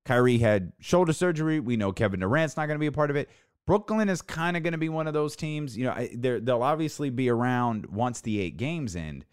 [0.03, 1.61] Kyrie had shoulder surgery.
[1.61, 3.29] We know Kevin Durant's not going to be a part of it.
[3.65, 5.77] Brooklyn is kind of going to be one of those teams.
[5.77, 6.07] You know,
[6.39, 9.25] they'll obviously be around once the eight games end,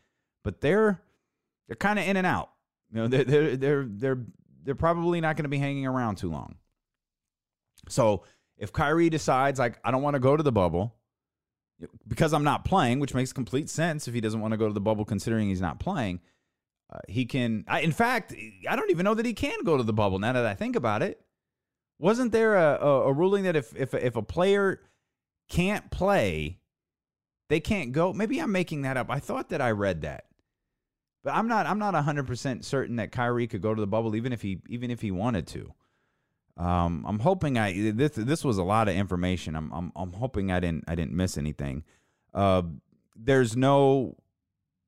[0.44, 1.02] but they're
[1.66, 2.50] they're kind of in and out.
[2.92, 4.18] You know, they're they're they're they're,
[4.62, 6.56] they're probably not going to be hanging around too long.
[7.90, 8.24] So
[8.56, 10.94] if Kyrie decides like I don't want to go to the bubble
[12.06, 14.74] because I'm not playing, which makes complete sense if he doesn't want to go to
[14.74, 16.20] the bubble considering he's not playing
[16.92, 17.64] uh, he can.
[17.68, 18.34] I, in fact,
[18.68, 20.18] I don't even know that he can go to the bubble.
[20.18, 21.20] Now that I think about it,
[21.98, 24.80] wasn't there a, a, a ruling that if if if a player
[25.48, 26.58] can't play,
[27.48, 28.12] they can't go?
[28.12, 29.08] Maybe I'm making that up.
[29.08, 30.24] I thought that I read that,
[31.22, 31.66] but I'm not.
[31.66, 34.60] I'm not 100 percent certain that Kyrie could go to the bubble, even if he
[34.68, 35.72] even if he wanted to.
[36.56, 39.56] Um, I'm hoping I this this was a lot of information.
[39.56, 41.84] I'm I'm I'm hoping I didn't I didn't miss anything.
[42.34, 42.62] Uh,
[43.16, 44.16] there's no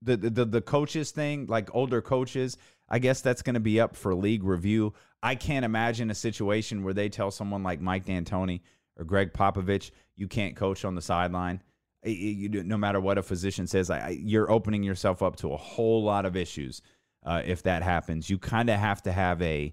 [0.02, 2.56] the the the coaches thing, like older coaches,
[2.88, 4.92] I guess that's going to be up for league review.
[5.22, 8.60] I can't imagine a situation where they tell someone like Mike D'Antoni
[8.98, 11.62] or Gregg Popovich, you can't coach on the sideline.
[12.04, 16.36] no matter what a physician says, you're opening yourself up to a whole lot of
[16.36, 16.82] issues
[17.24, 18.28] uh, if that happens.
[18.28, 19.72] You kind of have to have a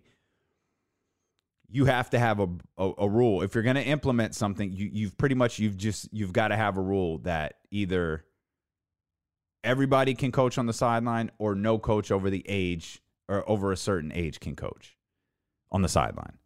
[1.72, 4.72] you have to have a, a, a rule if you're going to implement something.
[4.72, 8.26] You, you've pretty much you've just you've got to have a rule that either
[9.64, 13.78] everybody can coach on the sideline or no coach over the age or over a
[13.78, 14.98] certain age can coach
[15.72, 16.38] on the sideline.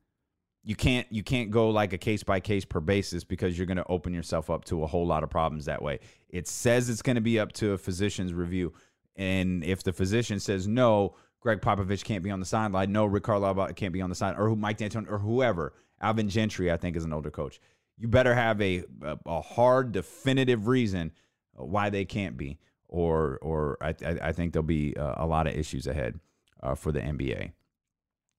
[0.64, 3.78] You can't you can't go like a case by case per basis because you're going
[3.78, 6.00] to open yourself up to a whole lot of problems that way.
[6.30, 8.74] It says it's going to be up to a physician's review
[9.16, 13.24] and if the physician says no, Gregg Popovich can't be on the sideline, no Rick
[13.24, 15.74] Carlisle can't be on the side or Mike D'Antoni or whoever.
[16.02, 17.60] Alvin Gentry I think is an older coach.
[17.98, 21.12] You better have a a, a hard definitive reason
[21.54, 25.54] why they can't be or or I, I think there'll be uh, a lot of
[25.54, 26.20] issues ahead
[26.62, 27.52] uh, for the NBA.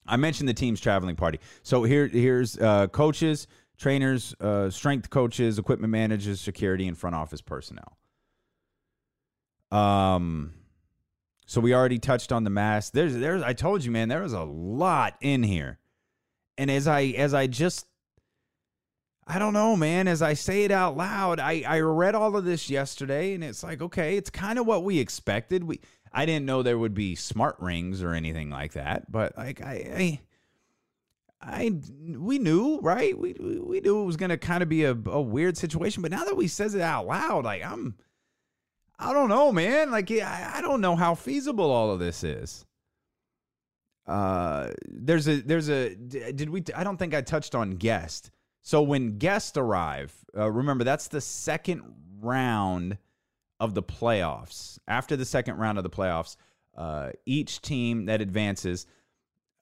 [0.07, 1.40] I mentioned the team's traveling party.
[1.62, 7.40] So here here's uh, coaches, trainers, uh, strength coaches, equipment managers, security, and front office
[7.40, 7.99] personnel.
[9.71, 10.53] Um,
[11.46, 12.92] so we already touched on the mask.
[12.92, 13.42] There's, there's.
[13.42, 15.78] I told you, man, there was a lot in here,
[16.57, 17.87] and as I, as I just,
[19.26, 20.09] I don't know, man.
[20.09, 23.62] As I say it out loud, I, I read all of this yesterday, and it's
[23.62, 25.64] like, okay, it's kind of what we expected.
[25.64, 25.80] We,
[26.12, 29.74] I didn't know there would be smart rings or anything like that, but like, I,
[29.96, 30.20] I,
[31.42, 31.72] I
[32.16, 33.18] we knew, right?
[33.18, 36.24] We we knew it was gonna kind of be a, a weird situation, but now
[36.24, 37.96] that we says it out loud, like I'm
[39.05, 39.90] I don't know, man.
[39.90, 42.64] Like I, don't know how feasible all of this is.
[44.07, 46.64] Uh, there's a there's a did we?
[46.75, 48.31] I don't think I touched on guest.
[48.62, 51.83] So when guests arrive, uh, remember that's the second
[52.21, 52.97] round
[53.61, 54.79] of the playoffs.
[54.88, 56.37] After the second round of the playoffs,
[56.75, 58.87] uh, each team that advances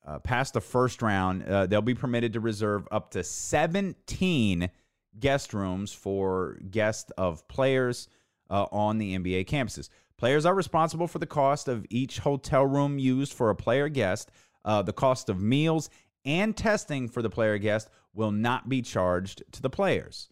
[0.07, 4.70] uh, past the first round, uh, they'll be permitted to reserve up to 17
[5.18, 8.09] guest rooms for guests of players
[8.52, 9.88] uh, on the NBA campuses.
[10.18, 14.30] Players are responsible for the cost of each hotel room used for a player guest.
[14.64, 15.90] Uh, the cost of meals
[16.24, 20.28] and testing for the player guest will not be charged to the players.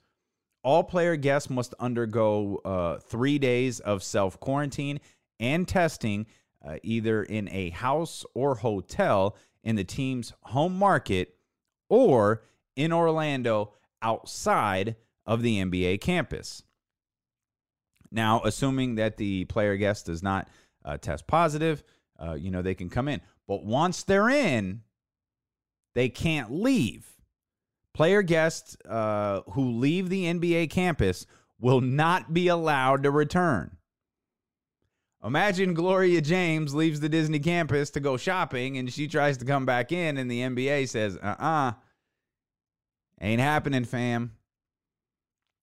[0.62, 5.00] All player guests must undergo uh, three days of self quarantine
[5.40, 6.26] and testing,
[6.64, 11.34] uh, either in a house or hotel in the team's home market
[11.88, 12.42] or
[12.76, 16.62] in Orlando outside of the NBA campus.
[18.12, 20.48] Now, assuming that the player guest does not
[20.84, 21.82] uh, test positive,
[22.18, 23.20] uh, you know, they can come in.
[23.46, 24.82] But once they're in,
[25.94, 27.06] they can't leave.
[27.94, 31.26] Player guests uh, who leave the NBA campus
[31.58, 33.76] will not be allowed to return.
[35.22, 39.66] Imagine Gloria James leaves the Disney campus to go shopping and she tries to come
[39.66, 41.72] back in, and the NBA says, uh uh-uh, uh,
[43.20, 44.32] ain't happening, fam.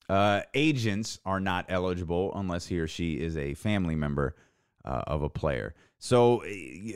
[0.10, 4.36] Uh, agents are not eligible unless he or she is a family member
[4.86, 5.76] uh, of a player.
[6.00, 6.44] So,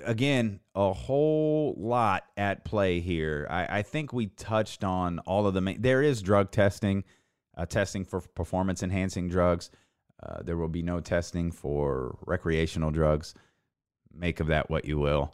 [0.05, 3.47] again, a whole lot at play here.
[3.49, 5.81] I, I think we touched on all of the main.
[5.81, 7.03] There is drug testing,
[7.57, 9.71] uh, testing for performance enhancing drugs.
[10.21, 13.33] Uh, there will be no testing for recreational drugs.
[14.13, 15.33] Make of that what you will.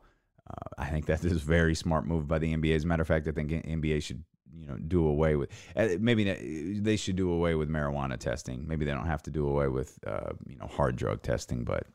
[0.50, 2.74] Uh, I think that is a very smart move by the NBA.
[2.74, 4.24] As a matter of fact, I think NBA should
[4.58, 8.68] you know do away with uh, maybe they should do away with marijuana testing.
[8.68, 11.88] Maybe they don't have to do away with uh, you know hard drug testing but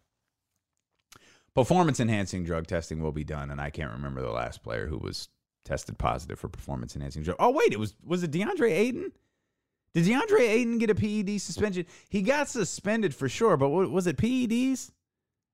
[1.54, 4.96] performance enhancing drug testing will be done and i can't remember the last player who
[4.96, 5.28] was
[5.64, 7.36] tested positive for performance enhancing drug.
[7.38, 9.12] Oh wait it was was it deandre ayton?
[9.94, 11.86] Did deandre ayton get a ped suspension?
[12.08, 14.92] He got suspended for sure but was it peds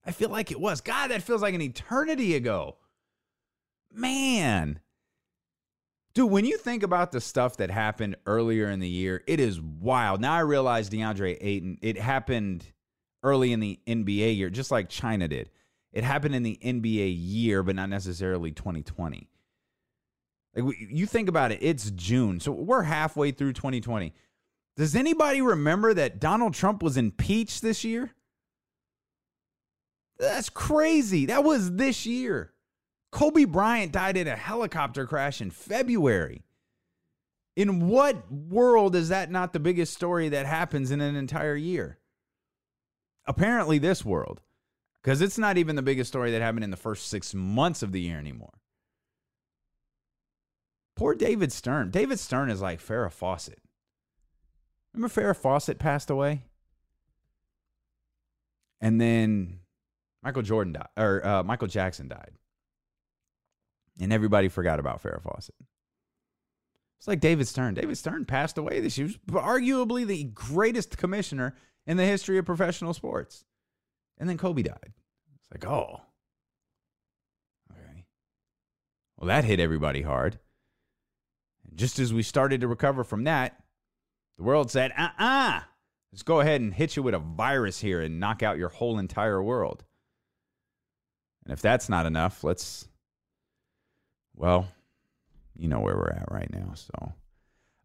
[0.05, 0.81] i feel like it was.
[0.81, 2.77] God that feels like an eternity ago.
[3.93, 4.81] Man
[6.19, 9.61] Dude, when you think about the stuff that happened earlier in the year, it is
[9.61, 10.21] wild.
[10.21, 12.67] Now I realize DeAndre Ayton, it happened
[13.23, 15.49] early in the NBA year, just like China did.
[15.93, 19.31] It happened in the NBA year, but not necessarily 2020.
[20.57, 22.41] Like you think about it, it's June.
[22.41, 24.13] So we're halfway through 2020.
[24.77, 28.11] Does anybody remember that Donald Trump was impeached this year?
[30.19, 31.27] That's crazy.
[31.27, 32.55] That was this year.
[33.11, 36.45] Kobe Bryant died in a helicopter crash in February.
[37.57, 41.99] In what world is that not the biggest story that happens in an entire year?
[43.27, 44.41] Apparently, this world,
[45.03, 47.93] because it's not even the biggest story that happened in the first six months of
[47.93, 48.61] the year anymore.
[50.95, 51.91] Poor David Stern.
[51.91, 53.61] David Stern is like Farrah Fawcett.
[54.95, 56.43] Remember Farrah Fawcett passed away?
[58.81, 59.61] And then
[60.23, 62.33] Michael Jordan died, or uh, Michael Jackson died
[64.01, 65.55] and everybody forgot about Farrah Fawcett.
[66.99, 67.75] It's like David Stern.
[67.75, 69.07] David Stern passed away this year.
[69.07, 71.55] He was arguably the greatest commissioner
[71.87, 73.45] in the history of professional sports.
[74.19, 74.93] And then Kobe died.
[74.93, 76.01] It's like, oh.
[77.71, 78.05] Okay.
[79.17, 80.41] Well, that hit everybody hard.
[81.69, 83.63] And just as we started to recover from that,
[84.37, 85.61] the world said, uh uh-uh, uh,
[86.13, 88.99] let's go ahead and hit you with a virus here and knock out your whole
[88.99, 89.85] entire world.
[91.45, 92.89] And if that's not enough, let's
[94.39, 94.69] well,
[95.57, 96.73] you know where we're at right now.
[96.75, 97.13] So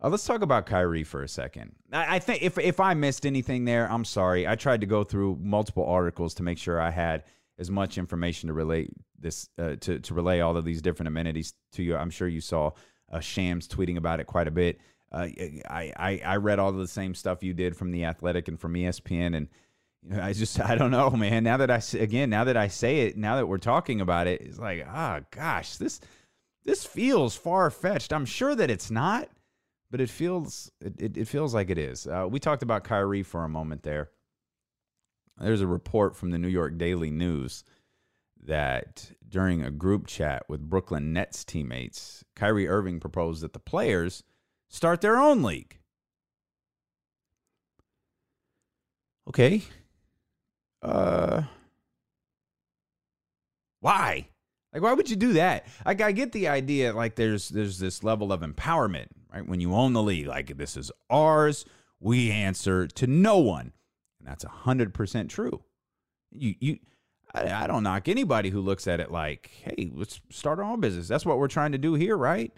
[0.01, 1.75] uh, let's talk about Kyrie for a second.
[1.91, 4.47] I, I, think if if I missed anything there, I'm sorry.
[4.47, 7.23] I tried to go through multiple articles to make sure I had
[7.57, 11.53] as much information to relate this uh, to to relay all of these different amenities
[11.73, 11.95] to you.
[11.95, 12.71] I'm sure you saw
[13.11, 14.79] uh, Shams tweeting about it quite a bit.
[15.11, 15.27] Uh,
[15.69, 18.59] I, I I read all of the same stuff you did from the Athletic and
[18.59, 19.47] from ESPN, and
[20.03, 21.43] you know, I just I don't know, man.
[21.43, 24.41] Now that I again, now that I say it, now that we're talking about it,
[24.41, 26.01] it's like, ah, oh, gosh, this
[26.65, 28.13] this feels far fetched.
[28.13, 29.29] I'm sure that it's not,
[29.91, 32.07] but it feels it, it, it feels like it is.
[32.07, 34.09] Uh, we talked about Kyrie for a moment there.
[35.39, 37.63] there's a report from the New York Daily News
[38.45, 44.23] that during a group chat with Brooklyn Nets teammates, Kyrie Irving proposed that the players
[44.69, 45.77] start their own league.
[49.27, 49.63] Okay.
[50.81, 51.43] Uh
[53.79, 54.27] why?
[54.73, 55.67] Like why would you do that?
[55.85, 59.47] Like I get the idea like there's there's this level of empowerment, right?
[59.47, 61.65] When you own the league, like this is ours,
[61.99, 63.73] we answer to no one.
[64.19, 65.63] And that's 100% true.
[66.31, 66.79] You you
[67.33, 70.79] I, I don't knock anybody who looks at it like, "Hey, let's start our own
[70.79, 72.51] business." That's what we're trying to do here, right?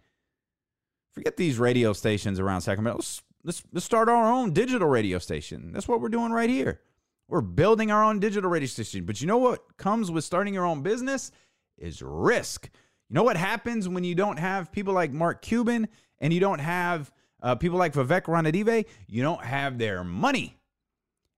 [1.13, 2.97] Forget these radio stations around Sacramento.
[2.97, 5.72] Let's, let's, let's start our own digital radio station.
[5.72, 6.82] That's what we're doing right here.
[7.30, 9.05] We're building our own digital radio station.
[9.05, 11.32] But you know what comes with starting your own business
[11.78, 12.69] is risk.
[13.09, 15.88] You know what happens when you don't have people like Mark Cuban
[16.19, 17.11] and you don't have
[17.41, 18.86] uh, people like Vivek Ranadive?
[19.07, 20.57] You don't have their money.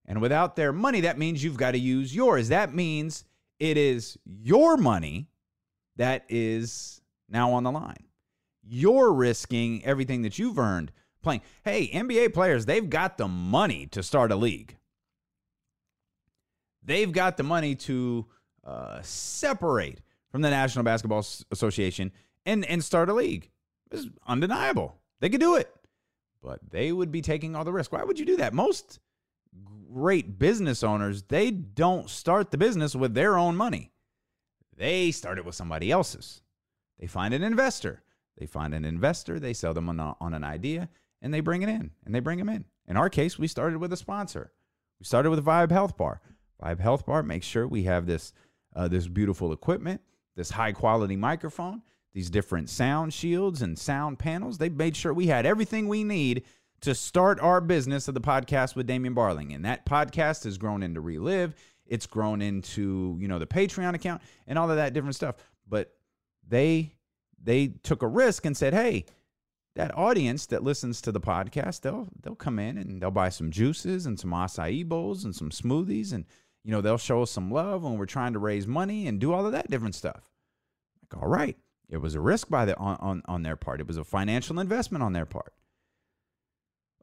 [0.05, 2.49] And without their money, that means you've got to use yours.
[2.49, 3.25] That means
[3.59, 5.27] it is your money
[5.97, 8.07] that is now on the line
[8.69, 11.41] you're risking everything that you've earned playing.
[11.63, 14.77] Hey, NBA players, they've got the money to start a league.
[16.83, 18.25] They've got the money to
[18.63, 20.01] uh, separate
[20.31, 22.11] from the National Basketball Association
[22.45, 23.49] and, and start a league.
[23.91, 24.97] It's undeniable.
[25.19, 25.73] They could do it,
[26.41, 27.91] but they would be taking all the risk.
[27.91, 28.53] Why would you do that?
[28.53, 28.99] Most
[29.91, 33.91] great business owners, they don't start the business with their own money.
[34.75, 36.41] They start it with somebody else's.
[36.99, 38.03] They find an investor
[38.37, 40.89] they find an investor, they sell them on, a, on an idea,
[41.21, 42.65] and they bring it in, and they bring them in.
[42.87, 44.51] In our case, we started with a sponsor.
[44.99, 46.21] We started with Vibe Health Bar.
[46.61, 48.33] Vibe Health Bar makes sure we have this
[48.75, 50.01] uh, this beautiful equipment,
[50.37, 51.81] this high quality microphone,
[52.13, 54.57] these different sound shields and sound panels.
[54.57, 56.43] They made sure we had everything we need
[56.81, 59.53] to start our business of the podcast with Damien Barling.
[59.53, 61.55] And that podcast has grown into Relive.
[61.87, 65.35] It's grown into, you know, the Patreon account and all of that different stuff.
[65.67, 65.91] But
[66.47, 66.93] they
[67.41, 69.05] they took a risk and said, "Hey,
[69.75, 73.51] that audience that listens to the podcast, they'll they'll come in and they'll buy some
[73.51, 76.25] juices and some acai bowls and some smoothies and
[76.67, 79.31] you know they'll show us some love when we're trying to raise money and do
[79.31, 80.29] all of that different stuff."
[81.01, 81.57] Like, all right,
[81.89, 83.79] it was a risk by the on on, on their part.
[83.79, 85.53] It was a financial investment on their part.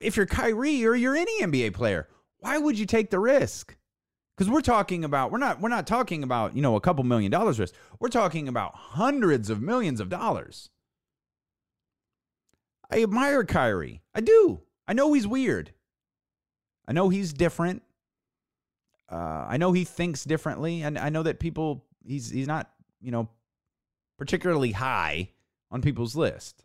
[0.01, 2.09] If you're Kyrie or you're any NBA player,
[2.41, 3.75] why would you take the risk?
[4.37, 7.31] because we're talking about we're not we're not talking about you know a couple million
[7.31, 10.71] dollars risk we're talking about hundreds of millions of dollars
[12.91, 15.73] i admire kyrie i do i know he's weird
[16.87, 17.83] i know he's different
[19.15, 23.11] uh, i know he thinks differently and i know that people he's he's not you
[23.11, 23.29] know
[24.19, 25.29] particularly high
[25.71, 26.65] on people's list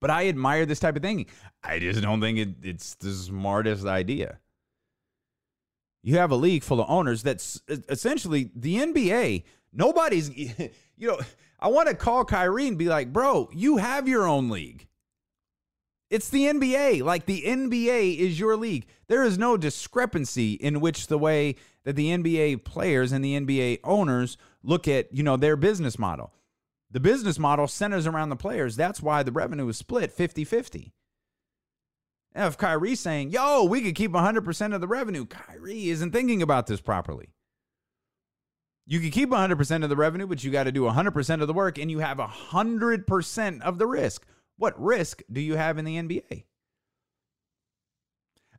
[0.00, 1.26] but i admire this type of thinking
[1.62, 4.38] i just don't think it, it's the smartest idea
[6.02, 9.44] you have a league full of owners that's essentially the NBA.
[9.72, 11.18] Nobody's, you know,
[11.60, 14.88] I want to call Kyrie and be like, bro, you have your own league.
[16.12, 17.02] It's the NBA.
[17.02, 18.84] Like the NBA is your league.
[19.08, 23.78] There is no discrepancy in which the way that the NBA players and the NBA
[23.82, 26.34] owners look at, you know, their business model.
[26.90, 28.76] The business model centers around the players.
[28.76, 30.92] That's why the revenue is split 50 50.
[32.34, 36.42] Now, if Kyrie's saying, yo, we could keep 100% of the revenue, Kyrie isn't thinking
[36.42, 37.30] about this properly.
[38.86, 41.54] You can keep 100% of the revenue, but you got to do 100% of the
[41.54, 44.26] work and you have 100% of the risk.
[44.62, 46.44] What risk do you have in the NBA?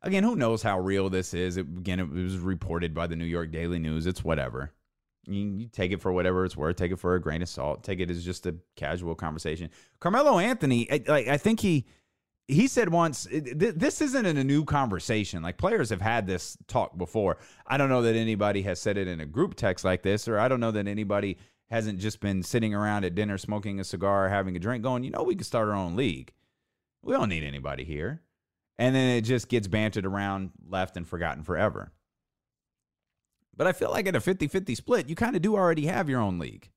[0.02, 1.56] Again, who knows how real this is?
[1.56, 4.06] It, again, it was reported by the New York Daily News.
[4.06, 4.74] It's whatever.
[5.26, 6.76] You, you, take it for whatever it's worth.
[6.76, 7.86] Take it for a grain of salt.
[7.86, 9.70] Take it as just a casual conversation.
[10.02, 11.86] Carmelo Anthony, I, I think he
[12.50, 17.38] he said once this isn't a new conversation like players have had this talk before
[17.66, 20.38] i don't know that anybody has said it in a group text like this or
[20.38, 21.38] i don't know that anybody
[21.74, 25.10] hasn't just been sitting around at dinner smoking a cigar having a drink going you
[25.10, 26.32] know we could start our own league.
[27.02, 28.22] We don't need anybody here.
[28.78, 31.92] And then it just gets bantered around left and forgotten forever.
[33.58, 36.22] But i feel like at a 50-50 split you kind of do already have your
[36.22, 36.70] own league.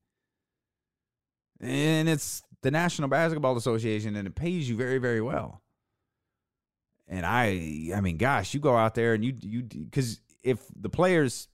[1.61, 5.61] And it's the National Basketball Association and it pays you very, very well.
[7.07, 10.89] And I, I mean, gosh, you go out there and you, you, because if the
[10.89, 11.49] players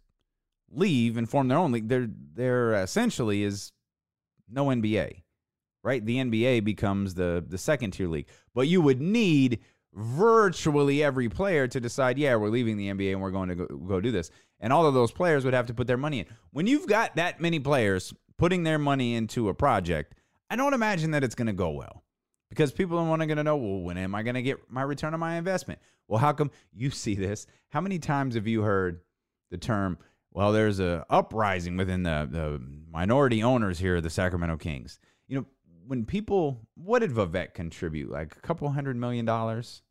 [0.74, 3.71] leave and form their own league, there, there essentially is
[4.49, 5.21] no NBA,
[5.84, 6.05] right?
[6.05, 9.59] The NBA becomes the the second tier league, but you would need
[9.93, 13.67] virtually every player to decide, yeah, we're leaving the NBA and we're going to go,
[13.67, 14.32] go do this.
[14.59, 16.26] And all of those players would have to put their money in.
[16.51, 20.15] When you've got that many players putting their money into a project,
[20.49, 22.03] I don't imagine that it's going to go well
[22.49, 25.13] because people are going to know, well, when am I going to get my return
[25.13, 25.80] on my investment?
[26.07, 27.47] Well, how come you see this?
[27.69, 29.01] How many times have you heard,
[29.51, 29.97] the term,
[30.34, 32.61] well, there's a uprising within the, the
[32.91, 34.99] minority owners here the Sacramento Kings.
[35.27, 35.45] You know,
[35.86, 38.11] when people, what did Vivek contribute?
[38.11, 39.84] Like a couple hundred million dollars?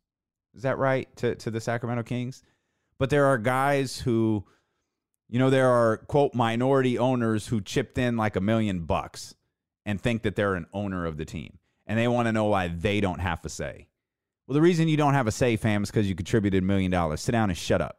[0.53, 1.13] Is that right?
[1.17, 2.43] To, to the Sacramento Kings?
[2.99, 4.45] But there are guys who,
[5.29, 9.33] you know, there are, quote, minority owners who chipped in like a million bucks
[9.85, 11.57] and think that they're an owner of the team.
[11.87, 13.87] And they want to know why they don't have a say.
[14.47, 16.91] Well, the reason you don't have a say, fam, is because you contributed a million
[16.91, 17.21] dollars.
[17.21, 17.97] Sit down and shut up.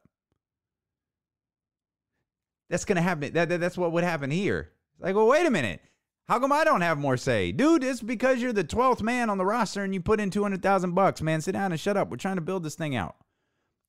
[2.74, 3.32] That's going to happen.
[3.34, 4.72] That, that, that's what would happen here.
[4.98, 5.80] Like, well, wait a minute.
[6.26, 7.52] How come I don't have more say?
[7.52, 10.92] Dude, it's because you're the 12th man on the roster and you put in 200,000
[10.92, 11.40] bucks, man.
[11.40, 12.10] Sit down and shut up.
[12.10, 13.14] We're trying to build this thing out.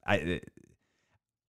[0.05, 0.39] I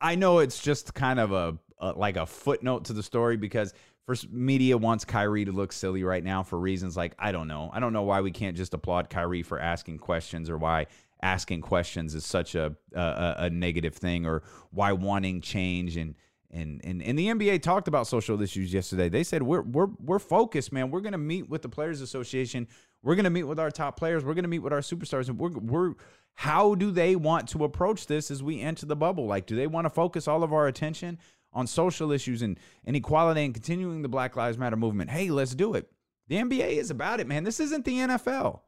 [0.01, 3.74] I know it's just kind of a, a like a footnote to the story because
[4.07, 7.68] first media wants Kyrie to look silly right now for reasons like I don't know.
[7.70, 10.87] I don't know why we can't just applaud Kyrie for asking questions or why
[11.20, 16.14] asking questions is such a a, a negative thing or why wanting change and
[16.51, 19.09] and, and and the NBA talked about social issues yesterday.
[19.09, 20.90] They said we're we're we're focused, man.
[20.90, 22.68] We're gonna meet with the Players Association.
[23.03, 24.24] We're gonna meet with our top players.
[24.24, 25.94] We're gonna meet with our superstars, and we're we're
[26.34, 29.26] how do they want to approach this as we enter the bubble?
[29.26, 31.18] Like, do they want to focus all of our attention
[31.53, 35.11] on social issues and inequality and continuing the Black Lives Matter movement?
[35.11, 35.90] Hey, let's do it.
[36.28, 37.44] The NBA is about it, man.
[37.44, 38.61] This isn't the NFL,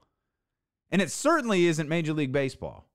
[0.90, 2.87] and it certainly isn't Major League Baseball.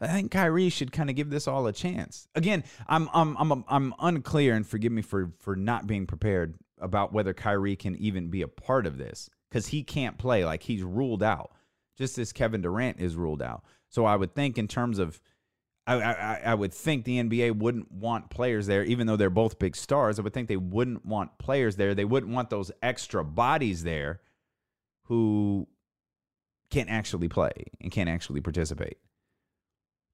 [0.00, 2.28] I think Kyrie should kind of give this all a chance.
[2.34, 7.12] Again, I'm I'm I'm I'm unclear, and forgive me for for not being prepared about
[7.12, 10.44] whether Kyrie can even be a part of this because he can't play.
[10.44, 11.52] Like he's ruled out,
[11.96, 13.64] just as Kevin Durant is ruled out.
[13.88, 15.18] So I would think in terms of,
[15.86, 19.58] I I, I would think the NBA wouldn't want players there, even though they're both
[19.58, 20.18] big stars.
[20.18, 21.94] I would think they wouldn't want players there.
[21.94, 24.20] They wouldn't want those extra bodies there,
[25.04, 25.68] who
[26.70, 28.98] can't actually play and can't actually participate.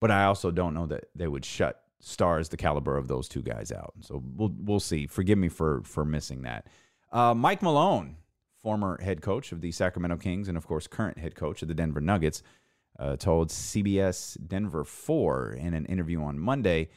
[0.03, 3.41] But I also don't know that they would shut stars the caliber of those two
[3.41, 3.95] guys out.
[4.01, 5.07] So we'll we'll see.
[5.07, 6.67] Forgive me for for missing that.
[7.13, 8.17] Uh, Mike Malone,
[8.63, 11.75] former head coach of the Sacramento Kings and of course current head coach of the
[11.75, 12.43] Denver Nuggets,
[12.99, 16.89] uh, told CBS Denver Four in an interview on Monday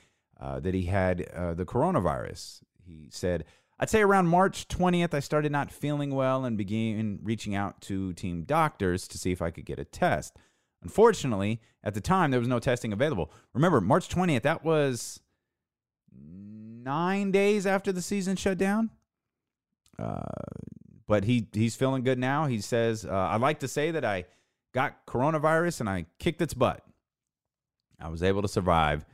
[0.41, 2.61] uh, that he had uh, the coronavirus.
[2.83, 3.45] He said.
[3.77, 8.13] I'd say around March 20th, I started not feeling well and began reaching out to
[8.13, 10.37] team doctors to see if I could get a test.
[10.83, 13.31] Unfortunately, at the time, there was no testing available.
[13.53, 15.19] Remember, March 20th, that was
[16.13, 18.91] nine days after the season shut down.
[19.97, 20.21] Uh,
[21.07, 22.45] but he he's feeling good now.
[22.47, 24.25] He says, uh, "I'd like to say that I
[24.73, 26.83] got coronavirus and I kicked its butt.
[27.99, 29.05] I was able to survive,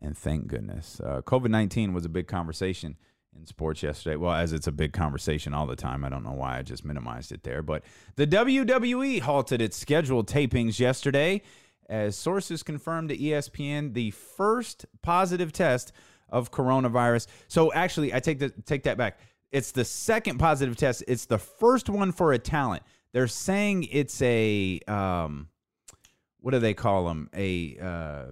[0.00, 1.00] and thank goodness.
[1.00, 2.96] Uh, COVID nineteen was a big conversation
[3.36, 4.16] in sports yesterday.
[4.16, 6.04] Well, as it's a big conversation all the time.
[6.04, 7.62] I don't know why I just minimized it there.
[7.62, 7.84] But
[8.16, 11.42] the WWE halted its scheduled tapings yesterday
[11.88, 15.92] as sources confirmed to ESPN the first positive test
[16.28, 17.26] of coronavirus.
[17.48, 19.18] So actually, I take the take that back.
[19.50, 21.02] It's the second positive test.
[21.08, 22.84] It's the first one for a talent.
[23.12, 25.48] They're saying it's a um,
[26.38, 27.28] what do they call them?
[27.34, 28.24] A uh,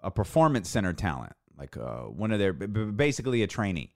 [0.00, 3.92] a performance center talent, like uh, one of their basically a trainee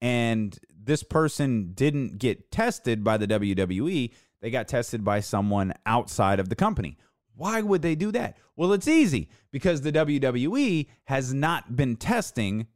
[0.00, 6.40] and this person didn't get tested by the WWE, they got tested by someone outside
[6.40, 6.98] of the company.
[7.36, 8.36] Why would they do that?
[8.56, 12.66] Well, it's easy because the WWE has not been testing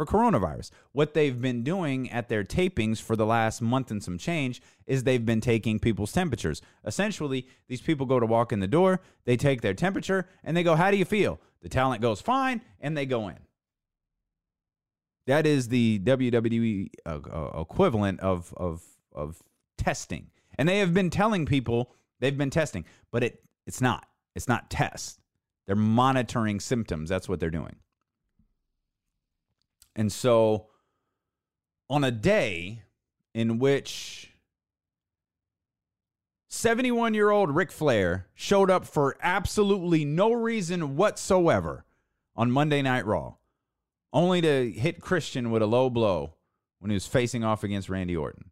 [0.00, 0.70] for coronavirus.
[0.92, 5.04] What they've been doing at their tapings for the last month and some change is
[5.04, 6.62] they've been taking people's temperatures.
[6.86, 10.62] Essentially, these people go to walk in the door, they take their temperature, and they
[10.62, 11.38] go, How do you feel?
[11.60, 13.36] The talent goes, Fine, and they go in.
[15.30, 19.40] That is the WWE uh, uh, equivalent of of of
[19.78, 20.26] testing,
[20.58, 24.08] and they have been telling people they've been testing, but it it's not.
[24.34, 25.20] It's not test.
[25.68, 27.08] They're monitoring symptoms.
[27.08, 27.76] That's what they're doing.
[29.94, 30.66] And so,
[31.88, 32.82] on a day
[33.32, 34.32] in which
[36.48, 41.84] 71 year old Ric Flair showed up for absolutely no reason whatsoever
[42.34, 43.34] on Monday Night Raw
[44.12, 46.34] only to hit Christian with a low blow
[46.78, 48.50] when he was facing off against Randy Orton.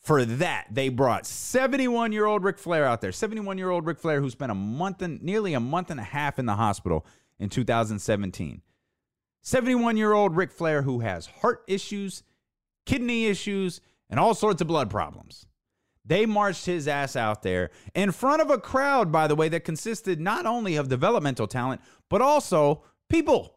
[0.00, 3.12] For that, they brought 71 year old Ric Flair out there.
[3.12, 6.04] 71 year old Ric Flair who spent a month and nearly a month and a
[6.04, 7.04] half in the hospital
[7.38, 8.62] in 2017.
[9.42, 12.22] 71 year old Ric Flair who has heart issues,
[12.86, 15.46] kidney issues, and all sorts of blood problems.
[16.04, 19.64] They marched his ass out there in front of a crowd, by the way, that
[19.64, 23.56] consisted not only of developmental talent, but also people.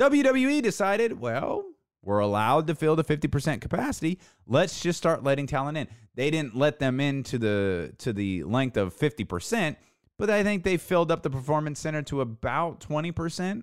[0.00, 1.64] WWE decided, well,
[2.02, 4.18] we're allowed to fill the 50% capacity.
[4.46, 5.88] Let's just start letting talent in.
[6.14, 9.76] They didn't let them in to the to the length of 50%
[10.18, 13.62] but I think they filled up the performance center to about 20%,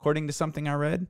[0.00, 1.06] according to something I read.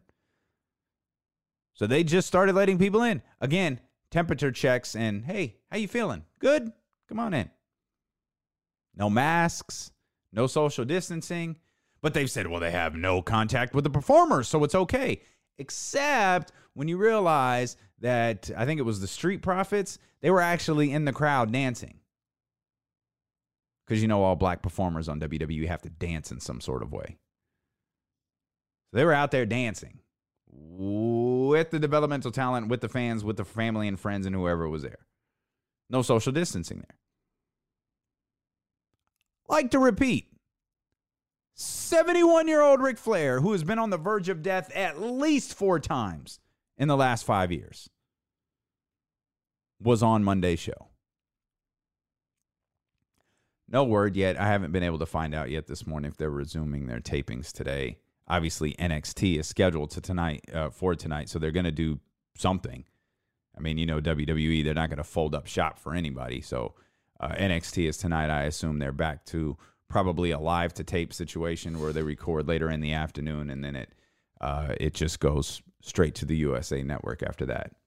[1.74, 3.22] So they just started letting people in.
[3.40, 3.80] Again,
[4.10, 6.24] temperature checks and hey, how you feeling?
[6.38, 6.72] Good?
[7.08, 7.50] Come on in.
[8.94, 9.92] No masks,
[10.32, 11.56] no social distancing.
[12.06, 15.22] But they've said, well, they have no contact with the performers, so it's okay.
[15.58, 20.92] Except when you realize that I think it was the Street Profits, they were actually
[20.92, 21.98] in the crowd dancing.
[23.84, 26.92] Because you know, all black performers on WWE have to dance in some sort of
[26.92, 27.18] way.
[28.92, 29.98] So they were out there dancing
[30.46, 34.82] with the developmental talent, with the fans, with the family and friends, and whoever was
[34.82, 35.08] there.
[35.90, 36.98] No social distancing there.
[39.48, 40.28] Like to repeat
[41.86, 45.54] 71 year old Ric Flair, who has been on the verge of death at least
[45.54, 46.40] four times
[46.76, 47.88] in the last five years,
[49.80, 50.88] was on Monday's show.
[53.68, 54.38] No word yet.
[54.38, 57.52] I haven't been able to find out yet this morning if they're resuming their tapings
[57.52, 57.98] today.
[58.28, 62.00] Obviously, NXT is scheduled to tonight uh, for tonight, so they're going to do
[62.36, 62.84] something.
[63.56, 66.40] I mean, you know, WWE, they're not going to fold up shop for anybody.
[66.40, 66.74] So
[67.18, 68.30] uh, NXT is tonight.
[68.30, 69.56] I assume they're back to
[69.88, 73.76] probably a live to tape situation where they record later in the afternoon and then
[73.76, 73.92] it
[74.40, 77.72] uh, it just goes straight to the USA Network after that.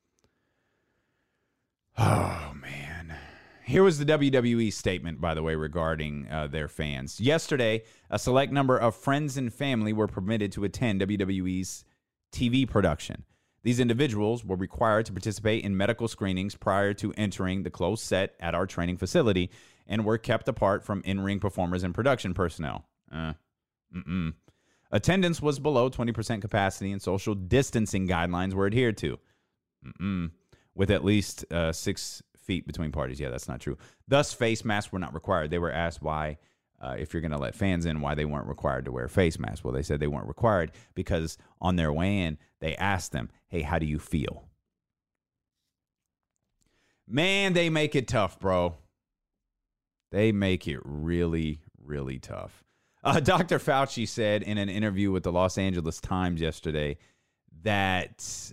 [2.01, 3.15] Oh man.
[3.65, 7.19] Here was the WWE statement, by the way, regarding uh, their fans.
[7.19, 11.85] Yesterday, a select number of friends and family were permitted to attend WWE's
[12.31, 13.25] TV production.
[13.61, 18.33] These individuals were required to participate in medical screenings prior to entering the closed set
[18.39, 19.51] at our training facility
[19.89, 22.85] and were kept apart from in ring performers and production personnel.
[23.11, 23.33] Uh.
[24.91, 29.19] Attendance was below 20% capacity and social distancing guidelines were adhered to.
[29.85, 30.31] Mm-mm.
[30.75, 33.19] With at least uh, six feet between parties.
[33.19, 33.77] Yeah, that's not true.
[34.07, 35.49] Thus, face masks were not required.
[35.49, 36.37] They were asked why,
[36.79, 39.37] uh, if you're going to let fans in, why they weren't required to wear face
[39.37, 39.63] masks.
[39.63, 43.61] Well, they said they weren't required because on their way in, they asked them, hey,
[43.61, 44.45] how do you feel?
[47.07, 48.75] Man, they make it tough, bro.
[50.11, 52.63] They make it really, really tough.
[53.03, 53.59] Uh, Dr.
[53.59, 56.97] Fauci said in an interview with the Los Angeles Times yesterday
[57.63, 58.51] that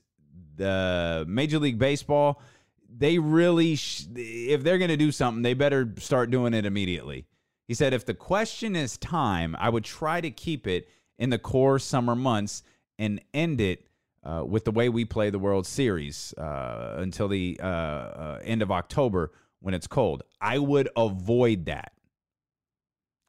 [0.57, 2.41] the Major League Baseball,
[2.89, 7.27] they really, sh- if they're going to do something, they better start doing it immediately.
[7.69, 10.89] He said, if the question is time, I would try to keep it
[11.19, 12.63] in the core summer months
[12.99, 13.87] and end it
[14.23, 18.63] uh, with the way we play the World Series uh, until the uh, uh end
[18.63, 19.31] of October
[19.61, 20.23] when it's cold.
[20.41, 21.93] I would avoid that.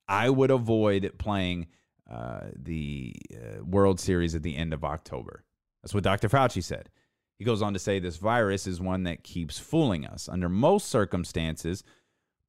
[0.08, 1.68] I would avoid playing
[2.10, 5.44] uh, the uh, World Series at the end of October.
[5.82, 6.30] That's what Dr.
[6.30, 6.90] Fauci said.
[7.38, 10.88] He goes on to say this virus is one that keeps fooling us under most
[10.88, 11.84] circumstances,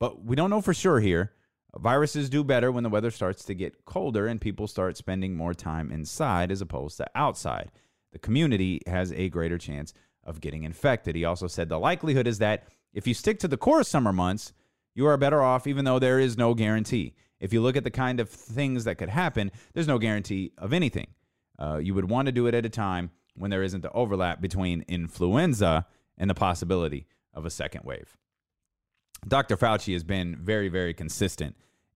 [0.01, 1.33] but we don't know for sure here.
[1.77, 5.53] Viruses do better when the weather starts to get colder and people start spending more
[5.53, 7.71] time inside as opposed to outside.
[8.13, 9.93] The community has a greater chance
[10.25, 11.15] of getting infected.
[11.15, 12.69] He also said the likelihood is that
[12.99, 14.53] if you stick to the core summer months,
[14.93, 17.15] you are better off, even though there is no guarantee.
[17.39, 20.73] If you look at the kind of things that could happen, there's no guarantee of
[20.73, 21.07] anything.
[21.61, 24.41] Uh, you would want to do it at a time when there isn't the overlap
[24.41, 25.87] between influenza
[26.17, 28.17] and the possibility of a second wave.
[29.29, 29.57] Dr.
[29.57, 31.55] Fauci has been very, very consistent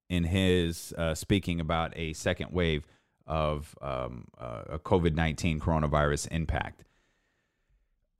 [0.08, 2.86] in his uh, speaking about a second wave
[3.26, 6.84] of um, uh, a COVID 19 coronavirus impact.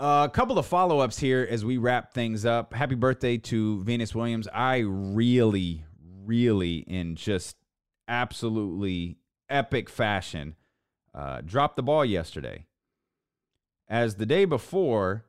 [0.02, 2.74] Uh, a couple of follow ups here as we wrap things up.
[2.74, 4.48] Happy birthday to Venus Williams.
[4.52, 5.84] I really,
[6.24, 7.54] really, in just
[8.08, 10.56] absolutely epic fashion,
[11.14, 12.66] uh, dropped the ball yesterday.
[13.88, 15.24] As the day before,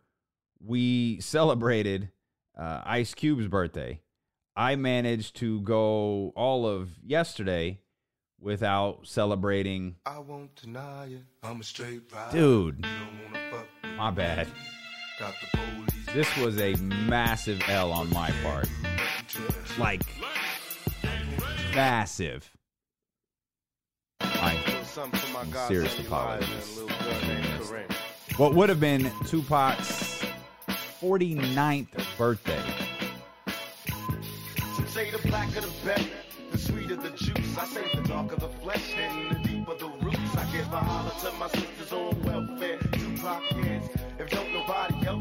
[0.59, 2.09] we celebrated
[2.57, 4.01] uh, Ice Cube's birthday.
[4.55, 7.79] I managed to go all of yesterday
[8.39, 9.97] without celebrating.
[10.07, 11.25] I won't deny it.
[11.43, 12.35] I'm a straight rider.
[12.35, 12.87] Dude,
[13.97, 14.47] my bad.
[16.13, 18.69] This was a massive L on my part.
[19.77, 20.01] Like,
[21.73, 22.49] massive.
[24.21, 24.57] I
[25.67, 26.81] seriously apologize.
[28.37, 30.13] What would have been Tupac's
[31.03, 32.63] 49th birthday.
[34.87, 36.09] Say the blacker the better,
[36.49, 37.57] the sweeter the juice.
[37.57, 40.37] I say the darker the flesh and the deeper the roots.
[40.37, 42.52] I give a holler to my sisters on welfare.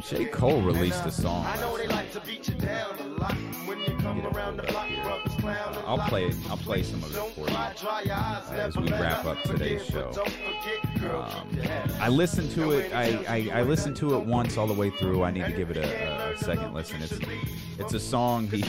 [0.08, 0.24] J.
[0.26, 1.46] Cole released a song.
[1.46, 3.34] I know they like to beat you down a lot.
[3.66, 5.78] When you come around the block, brothers clown.
[5.86, 8.10] I'll play I'll play some of it for you
[8.58, 10.12] as we wrap up today's show.
[11.08, 11.48] Um,
[12.00, 12.92] I listened to it.
[12.92, 15.22] I, I, I, listened to it once all the way through.
[15.22, 17.02] I need to give it a, a second listen.
[17.02, 17.18] It's
[17.78, 18.64] it's a song he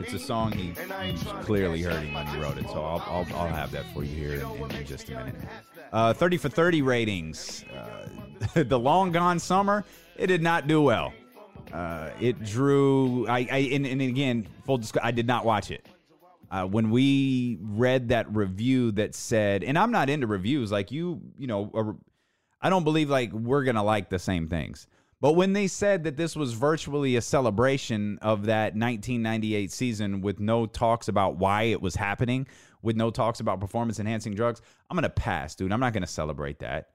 [0.00, 0.72] it's a song he,
[1.42, 2.68] clearly hurting when he wrote it.
[2.68, 5.34] So I'll, I'll, I'll have that for you here in, in, just a minute.
[5.92, 7.64] Uh, 30 for 30 ratings.
[7.74, 8.08] Uh,
[8.54, 9.84] the long gone summer,
[10.16, 11.12] it did not do well.
[11.72, 13.26] Uh, it drew.
[13.28, 15.86] I, I and, and again, full disclosure, I did not watch it.
[16.50, 21.22] Uh, when we read that review that said, and I'm not into reviews like you,
[21.38, 21.98] you know,
[22.60, 24.86] I don't believe like we're gonna like the same things.
[25.22, 30.40] But when they said that this was virtually a celebration of that 1998 season with
[30.40, 32.48] no talks about why it was happening,
[32.82, 35.70] with no talks about performance enhancing drugs, I'm going to pass, dude.
[35.70, 36.90] I'm not going to celebrate that.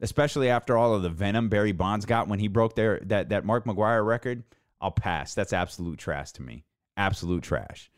[0.00, 3.44] Especially after all of the venom Barry Bonds got when he broke their that that
[3.44, 4.44] Mark McGwire record,
[4.80, 5.34] I'll pass.
[5.34, 6.64] That's absolute trash to me.
[6.96, 7.90] Absolute trash.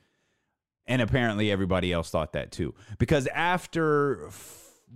[0.86, 2.74] And apparently everybody else thought that too.
[2.98, 4.30] Because after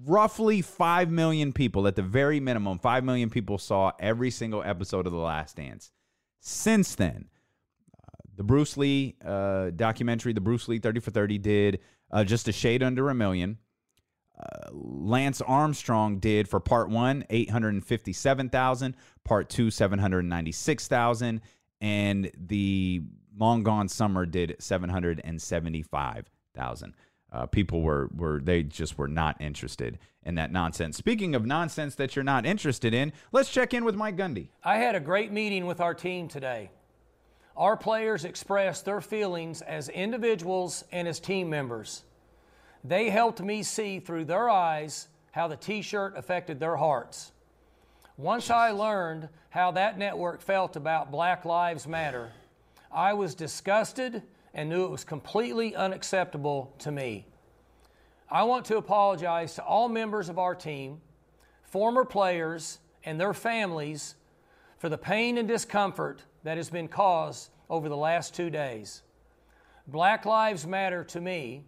[0.04, 5.06] roughly 5 million people, at the very minimum, 5 million people saw every single episode
[5.06, 5.92] of The Last Dance.
[6.40, 7.28] Since then,
[7.96, 11.80] uh, the Bruce Lee uh, documentary, the Bruce Lee 30 for 30, did
[12.10, 13.58] uh, just a shade under a million.
[14.72, 21.40] Lance Armstrong did for part one, 857,000, part two, 796,000,
[21.80, 23.00] and the
[23.36, 26.94] Long Gone Summer did 775,000
[27.34, 30.96] uh, people were were they just were not interested in that nonsense.
[30.96, 34.48] Speaking of nonsense that you're not interested in, let's check in with Mike Gundy.
[34.62, 36.70] I had a great meeting with our team today.
[37.56, 42.04] Our players expressed their feelings as individuals and as team members.
[42.84, 47.32] They helped me see through their eyes how the t shirt affected their hearts.
[48.18, 52.30] Once I learned how that network felt about Black Lives Matter,
[52.92, 54.22] I was disgusted
[54.52, 57.26] and knew it was completely unacceptable to me.
[58.30, 61.00] I want to apologize to all members of our team,
[61.62, 64.14] former players, and their families
[64.78, 69.02] for the pain and discomfort that has been caused over the last two days.
[69.86, 71.64] Black Lives Matter to me.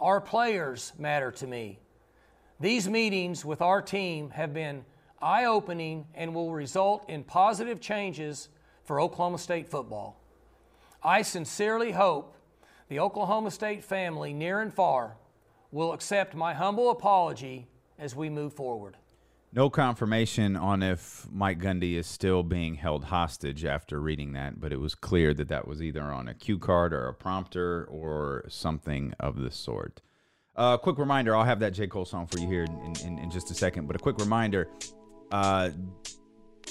[0.00, 1.78] Our players matter to me.
[2.58, 4.84] These meetings with our team have been
[5.20, 8.48] eye opening and will result in positive changes
[8.84, 10.18] for Oklahoma State football.
[11.02, 12.34] I sincerely hope
[12.88, 15.16] the Oklahoma State family, near and far,
[15.70, 18.96] will accept my humble apology as we move forward.
[19.52, 24.72] No confirmation on if Mike Gundy is still being held hostage after reading that, but
[24.72, 28.44] it was clear that that was either on a cue card or a prompter or
[28.48, 30.00] something of the sort.
[30.56, 31.88] A uh, quick reminder I'll have that J.
[31.88, 34.68] Cole song for you here in, in, in just a second, but a quick reminder
[35.32, 35.70] uh,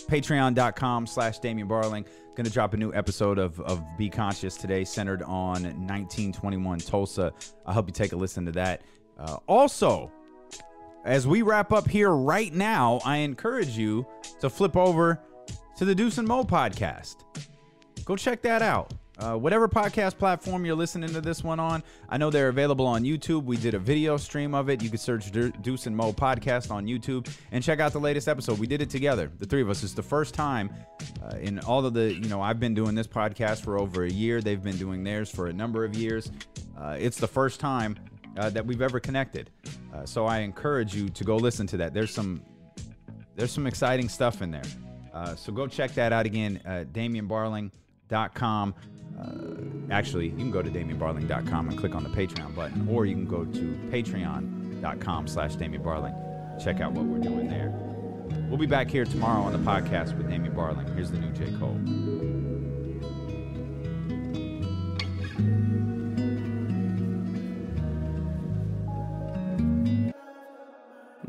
[0.07, 2.05] patreon.com slash Damien Barling
[2.39, 7.33] Going to drop a new episode of, of Be Conscious today, centered on 1921 Tulsa.
[7.65, 8.81] I hope you take a listen to that.
[9.17, 10.09] Uh, also,
[11.05, 14.05] as we wrap up here right now, I encourage you
[14.41, 15.19] to flip over
[15.77, 17.17] to the Deuce and Mo podcast.
[18.05, 18.93] Go check that out.
[19.19, 23.03] Uh, whatever podcast platform you're listening to this one on, I know they're available on
[23.03, 23.43] YouTube.
[23.43, 24.81] We did a video stream of it.
[24.81, 25.29] You can search
[25.61, 28.59] Deuce and Mo podcast on YouTube and check out the latest episode.
[28.59, 29.83] We did it together, the three of us.
[29.83, 30.69] It's the first time
[31.21, 34.09] uh, in all of the, you know, I've been doing this podcast for over a
[34.09, 34.39] year.
[34.39, 36.31] They've been doing theirs for a number of years.
[36.79, 37.99] Uh, it's the first time
[38.39, 39.49] uh, that we've ever connected.
[39.93, 41.93] Uh, so I encourage you to go listen to that.
[41.93, 42.41] There's some,
[43.35, 44.63] there's some exciting stuff in there.
[45.13, 46.61] Uh, so go check that out again.
[46.65, 48.73] Uh, DamienBarling.com.
[49.91, 53.25] Actually, you can go to DamienBarling.com and click on the Patreon button, or you can
[53.25, 56.63] go to patreon.com slash DamienBarling.
[56.63, 57.73] Check out what we're doing there.
[58.47, 60.93] We'll be back here tomorrow on the podcast with Damien Barling.
[60.95, 61.51] Here's the new J.
[61.57, 62.48] Cole.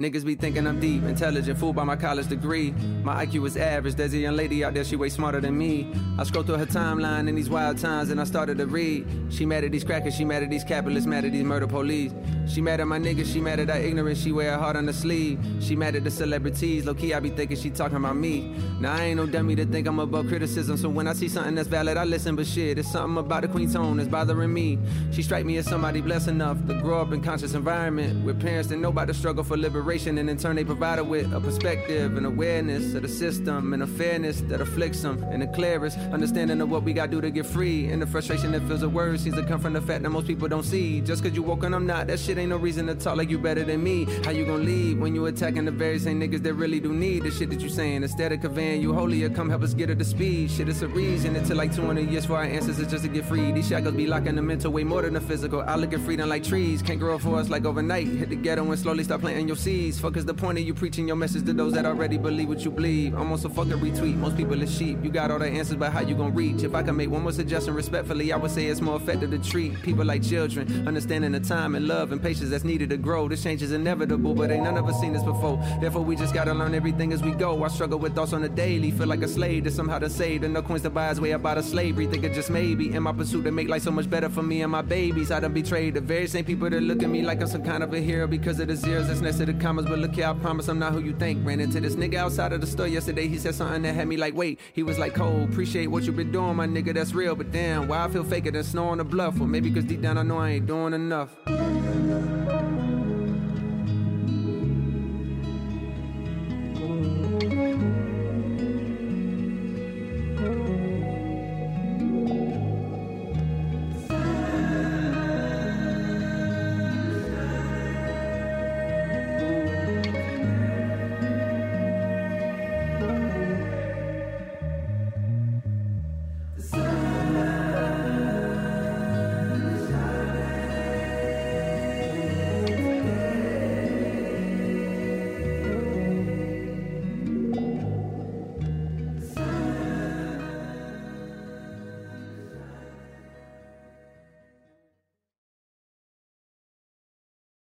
[0.00, 2.70] Niggas be thinking I'm deep, intelligent, fooled by my college degree.
[3.02, 5.92] My IQ is average, there's a young lady out there, she way smarter than me.
[6.18, 9.06] I scroll through her timeline in these wild times and I started to read.
[9.28, 12.14] She mad at these crackers, she mad at these capitalists, mad at these murder police.
[12.48, 14.86] She mad at my niggas, she mad at our ignorance, she wear her heart on
[14.86, 15.38] the sleeve.
[15.60, 18.56] She mad at the celebrities, low key I be thinking she talking about me.
[18.80, 21.54] Now I ain't no dummy to think I'm above criticism, so when I see something
[21.54, 24.78] that's valid, I listen, but shit, it's something about the queen tone that's bothering me.
[25.12, 28.70] She strike me as somebody blessed enough to grow up in conscious environment with parents
[28.70, 32.16] that know about the struggle for liberation and in turn they provided with a perspective
[32.16, 36.60] and awareness of the system and a fairness that afflicts them and the clearest understanding
[36.60, 37.86] of what we gotta do to get free.
[37.86, 40.28] And the frustration that feels the worst seems to come from the fact that most
[40.28, 41.00] people don't see.
[41.00, 43.30] Just cause you woke and I'm not that shit ain't no reason to talk like
[43.30, 44.04] you better than me.
[44.24, 47.24] How you gonna lead when you attacking the very same niggas that really do need
[47.24, 48.04] the shit that you saying?
[48.04, 50.52] Instead of conveying you holier come help us get her to speed.
[50.52, 53.24] Shit it's a reason it took like 200 years for our ancestors just to get
[53.24, 53.50] free.
[53.50, 55.62] These shackles be locking the mental way more than the physical.
[55.62, 58.06] I look at freedom like trees can't grow for us like overnight.
[58.06, 59.98] Hit the ghetto and slowly start planting your seeds please.
[59.98, 62.60] Fuck is the point of you preaching your message to those that already believe what
[62.64, 63.14] you believe?
[63.14, 64.16] I'm some fucking retweet.
[64.16, 64.98] Most people are sheep.
[65.02, 66.62] You got all the answers, but how you gonna reach?
[66.62, 69.38] If I can make one more suggestion respectfully, I would say it's more effective to
[69.38, 73.26] treat people like children, understanding the time and love and patience that's needed to grow.
[73.26, 75.56] This change is inevitable, but ain't none of us seen this before.
[75.80, 77.64] Therefore, we just gotta learn everything as we go.
[77.64, 80.42] I struggle with thoughts on the daily, feel like a slave to somehow to save.
[80.42, 82.06] And no coins to buy his way about a slavery.
[82.06, 84.60] Think it just maybe in my pursuit to make life so much better for me
[84.60, 85.30] and my babies.
[85.30, 87.82] I done betrayed the very same people that look at me like I'm some kind
[87.82, 89.86] of a hero because of the zeros that's next to the commas.
[89.86, 91.46] But look here, I promise I'm not who you think.
[91.46, 93.28] Ran into this nigga outside of the store yesterday.
[93.28, 94.58] He said something that had me like, wait.
[94.72, 96.92] He was like, Cole, appreciate what you been doing, my nigga.
[96.92, 97.36] That's real.
[97.36, 99.40] But damn, why I feel faker than snow on the bluff?
[99.40, 101.30] Or maybe cause deep down I know I ain't doing enough.